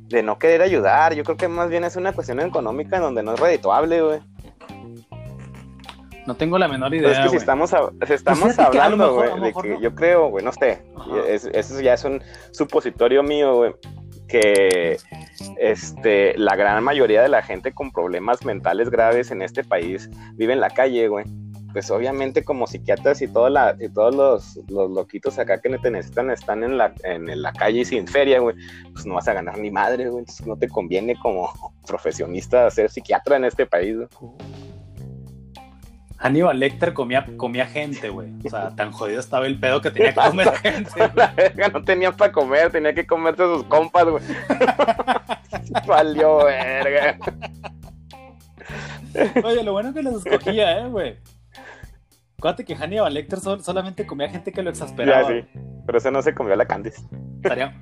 [0.09, 3.23] de no querer ayudar, yo creo que más bien es una cuestión económica en donde
[3.25, 4.21] no es redituable, güey.
[6.27, 7.19] No tengo la menor Pero idea.
[7.19, 9.81] es que si estamos, a- si estamos Pues lo hablando, mejor- güey, de que no.
[9.81, 10.83] yo creo, güey, no sé,
[11.27, 12.23] es- eso ya es un
[12.53, 13.75] supositorio mío, güey,
[14.29, 14.99] que
[15.59, 20.53] este, la gran mayoría de la gente con problemas mentales graves en este país vive
[20.53, 21.25] en la calle, güey.
[21.73, 26.31] Pues obviamente como psiquiatras y, la, y todos los, los loquitos acá que te necesitan
[26.31, 28.57] están en la, en la calle y sin feria, güey,
[28.93, 30.21] pues no vas a ganar ni madre, güey.
[30.21, 31.51] Entonces no te conviene como
[31.87, 34.09] profesionista ser psiquiatra en este país, güey.
[36.21, 38.33] Aníbal Lecter comía, comía gente, güey.
[38.45, 40.91] O sea, tan jodido estaba el pedo que tenía que comer gente.
[41.15, 44.23] La verga, no tenía para comer, tenía que comerse a sus compas, güey.
[45.87, 47.19] Valió verga.
[49.45, 51.17] Oye, lo bueno que los escogía, eh, güey.
[52.39, 55.29] Acuérdate que Hannibal Lecter sol- solamente comía gente que lo Ya, exasperaba.
[55.29, 55.45] sí.
[55.87, 57.03] Pero ese no se comió la Candice.
[57.43, 57.75] Estaría-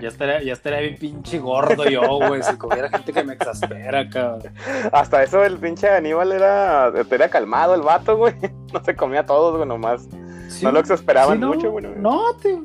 [0.00, 4.08] Ya estaría, ya estaría bien pinche gordo yo, güey, si comiera gente que me exaspera,
[4.08, 4.52] cabrón.
[4.92, 8.34] Hasta eso el pinche Aníbal era, era calmado el vato, güey.
[8.72, 10.08] No se comía a todos, güey, nomás.
[10.48, 11.84] Sí, No lo exasperaban sí, no, mucho, güey.
[11.96, 12.64] No, tío.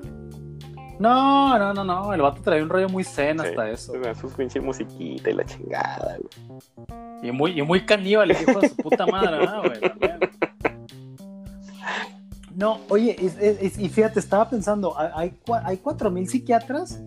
[1.00, 2.14] No, no, no, no.
[2.14, 3.94] El vato traía un rollo muy zen Sí, hasta eso.
[4.20, 6.90] Sus pinche musiquita y la chingada, güey.
[7.24, 9.80] Y muy, y muy caníbal, el hijo de su puta madre, ¿no, güey?
[9.82, 10.20] También.
[12.56, 15.32] No, oye, es- es- es- y fíjate, estaba pensando, hay,
[15.64, 17.00] hay 4.000 psiquiatras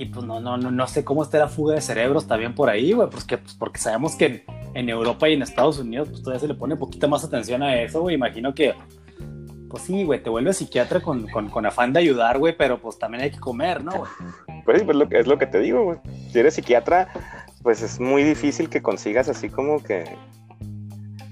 [0.00, 2.70] y pues no, no, no, no sé cómo está la fuga de cerebros también por
[2.70, 4.42] ahí, güey, pues, que, pues porque sabemos que en,
[4.72, 7.82] en Europa y en Estados Unidos pues todavía se le pone poquita más atención a
[7.82, 8.74] eso, güey, imagino que,
[9.68, 12.98] pues sí, güey, te vuelves psiquiatra con, con, con afán de ayudar, güey, pero pues
[12.98, 14.10] también hay que comer, ¿no, güey?
[14.64, 15.98] Pues sí, pues lo que, es lo que te digo, güey.
[16.32, 17.08] Si eres psiquiatra,
[17.62, 20.04] pues es muy difícil que consigas así como que.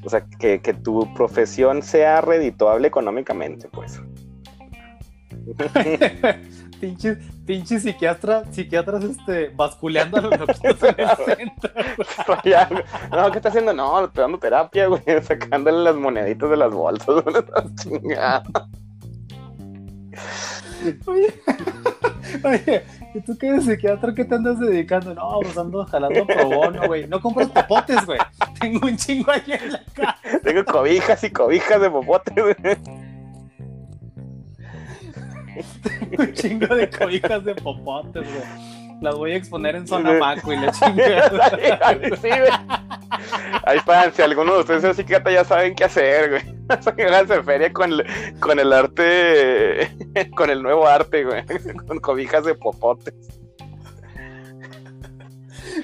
[0.05, 3.99] O sea, que, que tu profesión sea redituable económicamente, pues.
[6.81, 11.71] pinches, pinches psiquiatras, psiquiatras, este, basculeando a los loquitos en el centro.
[12.45, 12.83] Ya, güey.
[13.11, 13.73] no, ¿qué está haciendo?
[13.73, 17.35] No, estoy dando terapia, güey, sacándole las moneditas de las bolsas, güey.
[17.77, 18.43] Chingada.
[21.07, 21.35] Oye,
[22.45, 24.15] oye, ¿y tú qué eres psiquiatra?
[24.15, 25.13] ¿Qué te andas dedicando?
[25.13, 27.07] No, pues ando jalando pro bono, güey.
[27.09, 28.19] No compras popotes, güey.
[28.61, 30.39] Tengo un chingo ahí en la casa.
[30.43, 32.55] Tengo cobijas y cobijas de popote, güey.
[36.19, 38.79] Un chingo de cobijas de popotes, güey.
[39.01, 41.51] Las voy a exponer en zona maco y la chingada.
[42.21, 42.29] Sí.
[43.65, 46.59] Ahí están, si alguno de ustedes es psiquiatra ya saben qué hacer, güey.
[47.07, 48.05] Háganse feria con el,
[48.41, 49.89] con el arte,
[50.37, 51.45] con el nuevo arte, güey.
[51.87, 53.15] Con cobijas de popotes.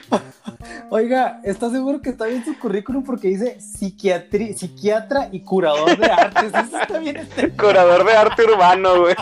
[0.91, 3.03] Oiga, ¿estás seguro que está bien su currículum?
[3.05, 6.53] Porque dice psiquiatra y curador de artes.
[6.55, 7.51] Eso está bien este.
[7.51, 9.15] Curador de arte urbano, güey.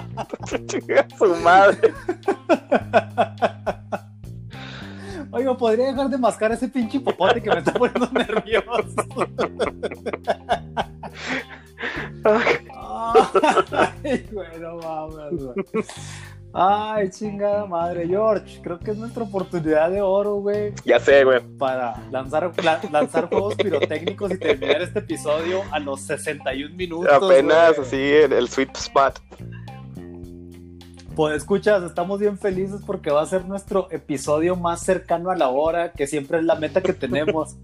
[1.19, 1.93] Su madre.
[5.31, 8.95] Oiga, ¿podría dejar de mascar ese pinche popote que me está poniendo nervioso?
[14.05, 15.55] Ay, güey, no mames, güey.
[16.55, 18.61] Ay, chingada madre, George.
[18.63, 21.41] Creo que es nuestra oportunidad de oro, güey, Ya sé, güey.
[21.59, 27.11] para lanzar, la- lanzar juegos pirotécnicos y terminar este episodio a los 61 minutos.
[27.11, 27.87] Apenas güey.
[27.87, 29.19] así el, el sweet spot.
[31.17, 35.49] Pues escuchas, estamos bien felices porque va a ser nuestro episodio más cercano a la
[35.49, 37.57] hora, que siempre es la meta que tenemos.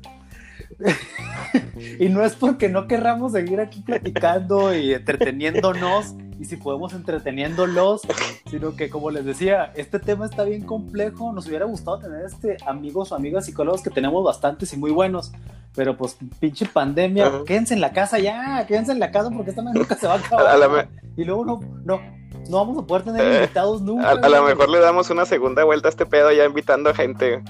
[1.99, 8.03] y no es porque no querramos seguir aquí platicando y entreteniéndonos, y si podemos entreteniéndolos,
[8.51, 12.57] sino que como les decía, este tema está bien complejo, nos hubiera gustado tener este
[12.67, 15.33] amigos o amigas psicólogos que tenemos bastantes y muy buenos,
[15.75, 17.39] pero pues pinche pandemia, Ajá.
[17.47, 20.19] quédense en la casa ya, quédense en la casa porque esta nunca se va a
[20.19, 20.47] acabar.
[20.47, 22.01] A, la me- Y luego no, no,
[22.49, 24.09] no vamos a poder tener Eh, invitados nunca.
[24.09, 26.95] a- a lo mejor le damos una segunda vuelta a este pedo ya invitando a
[26.95, 27.43] gente.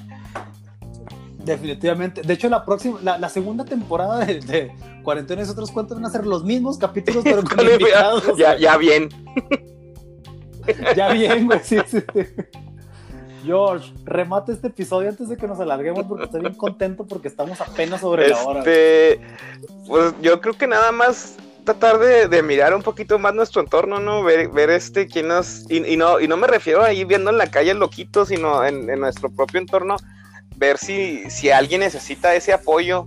[1.49, 2.23] Definitivamente.
[2.23, 4.73] De hecho, la próxima, la, la segunda temporada de, de
[5.03, 8.25] Cuarentena y otros cuentos van a ser los mismos capítulos, pero con invitados.
[8.37, 8.61] ya, güey.
[8.63, 9.09] ya bien.
[10.95, 11.61] Ya bien, güey.
[11.63, 12.21] Sí, sí, sí.
[13.43, 17.59] George, remate este episodio antes de que nos alarguemos porque estoy bien contento porque estamos
[17.61, 18.59] apenas sobre la hora.
[18.59, 19.21] Este,
[19.87, 23.99] pues yo creo que nada más tratar de, de mirar un poquito más nuestro entorno,
[23.99, 24.23] ¿no?
[24.23, 27.31] Ver, ver este, quién nos, y, y no, y no me refiero a ir viendo
[27.31, 29.97] en la calle loquito, sino en, en nuestro propio entorno,
[30.59, 33.07] ver si, si alguien necesita ese apoyo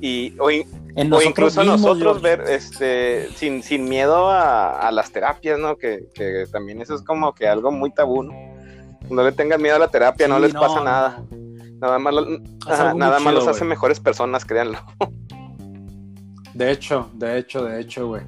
[0.00, 0.66] y, o, in-
[0.96, 2.36] En o incluso mismos, nosotros George.
[2.44, 5.76] ver, este, sin, sin miedo a, a las terapias, ¿no?
[5.76, 8.32] Que, que también eso es como que algo muy tabú, ¿no?
[9.10, 11.22] No le tengan miedo a la terapia, no les pasa nada.
[11.30, 11.48] no.
[11.80, 13.54] Nada más, lo- ajá, nada más los güey.
[13.54, 14.78] hace mejores personas, créanlo.
[16.54, 18.22] De hecho, de hecho, de hecho, güey.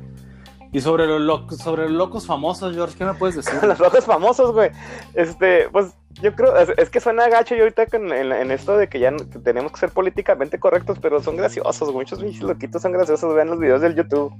[0.72, 3.60] Y sobre los locos, sobre los locos famosos, George, ¿qué me puedes decir?
[3.64, 4.70] los rojos famosos, güey.
[5.14, 5.92] Este, pues
[6.22, 9.00] yo creo, es, es que suena gacho yo ahorita con- en, en esto de que
[9.00, 12.06] ya que tenemos que ser políticamente correctos, pero son graciosos, güey.
[12.06, 14.32] muchos loquitos son graciosos, vean los videos del YouTube.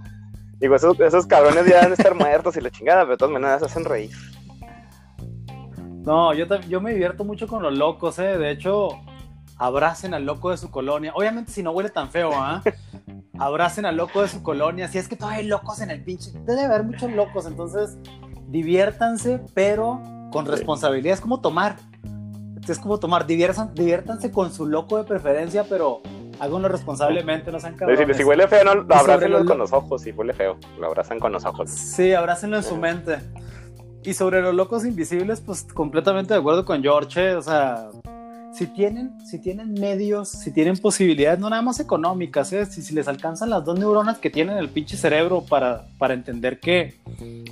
[0.61, 3.62] Digo, esos, esos cabrones ya deben estar muertos y la chingada, pero de todas maneras
[3.62, 4.11] hacen reír.
[6.05, 8.39] No, yo, yo me divierto mucho con los locos, ¿eh?
[8.39, 8.89] De hecho,
[9.57, 11.12] abracen al loco de su colonia.
[11.14, 12.62] Obviamente, si no huele tan feo, ¿ah?
[13.41, 14.86] Abracen al loco de su colonia.
[14.88, 16.30] Si es que todavía hay locos en el pinche.
[16.47, 17.97] Debe haber muchos locos, entonces
[18.49, 20.01] diviértanse, pero
[20.32, 21.14] con responsabilidad.
[21.14, 21.76] Es como tomar.
[22.68, 23.26] Es como tomar.
[23.26, 26.03] Diviértan- diviértanse con su loco de preferencia, pero
[26.38, 28.16] háganlo responsablemente, no sean cabrones.
[28.16, 30.03] si huele feo, no, lo abrácenlo con lo- los ojos.
[30.03, 31.70] Si huele feo, lo abrazan con los ojos.
[31.70, 33.18] Sí, abrácenlo en su mente.
[34.03, 37.88] Y sobre los locos invisibles, pues completamente de acuerdo con George, o sea,
[38.53, 42.67] si tienen, si tienen medios, si tienen posibilidades, no nada más económicas, ¿eh?
[42.67, 47.01] si, les alcanzan las dos neuronas que tienen el pinche cerebro para, para entender que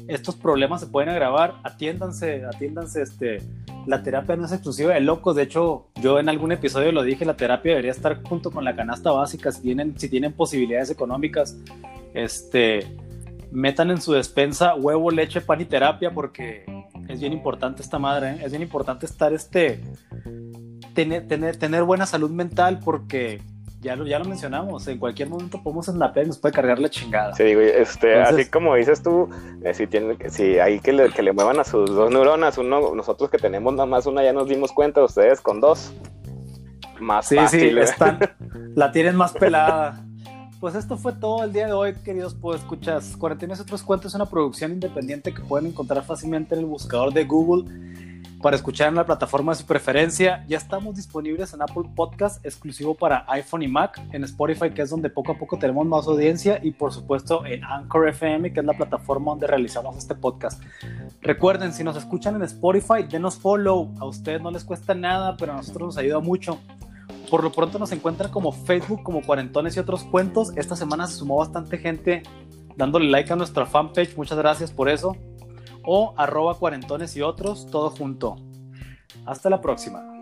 [0.09, 3.43] estos problemas se pueden agravar, atiéndanse, atiéndanse, este,
[3.87, 7.25] la terapia no es exclusiva de locos, de hecho, yo en algún episodio lo dije,
[7.25, 11.57] la terapia debería estar junto con la canasta básica, si tienen, si tienen posibilidades económicas,
[12.13, 12.87] este,
[13.53, 16.65] metan en su despensa huevo, leche, pan y terapia, porque
[17.09, 18.41] es bien importante esta madre, ¿eh?
[18.45, 19.81] es bien importante estar este
[20.99, 23.41] tener, tener, tener buena salud mental porque
[23.81, 26.91] ya lo, ya lo mencionamos, en cualquier momento podemos snapear y nos puede cargar la
[26.91, 27.37] chingada.
[27.37, 29.29] Sí, este, así como dices tú,
[29.63, 32.97] eh, si, tiene, si hay que le, que le muevan a sus dos neuronas, uno,
[32.97, 35.93] nosotros que tenemos nada más una ya nos dimos cuenta, ustedes con dos,
[36.99, 37.75] más sí, fácil.
[37.75, 38.19] Sí, están,
[38.75, 40.05] la tienen más pelada.
[40.59, 43.17] Pues esto fue todo el día de hoy, queridos escuchas.
[43.17, 47.13] Cuarentena y otros cuentos es una producción independiente que pueden encontrar fácilmente en el buscador
[47.13, 47.71] de Google
[48.43, 50.45] para escuchar en la plataforma de su preferencia.
[50.49, 54.91] Ya estamos disponibles en Apple Podcast, exclusivo para iPhone y Mac, en Spotify, que es
[54.91, 58.66] donde poco a poco tenemos más audiencia, y por supuesto en Anchor FM, que es
[58.66, 60.62] la plataforma donde realizamos este podcast.
[61.20, 63.93] Recuerden, si nos escuchan en Spotify, denos follow.
[64.01, 66.59] A ustedes no les cuesta nada, pero a nosotros nos ayuda mucho.
[67.31, 70.53] Por lo pronto nos encuentran como Facebook, como Cuarentones y otros cuentos.
[70.57, 72.22] Esta semana se sumó bastante gente
[72.76, 74.16] dándole like a nuestra fanpage.
[74.16, 75.16] Muchas gracias por eso
[75.91, 78.36] o arroba cuarentones y otros, todo junto.
[79.24, 80.18] Hasta la próxima.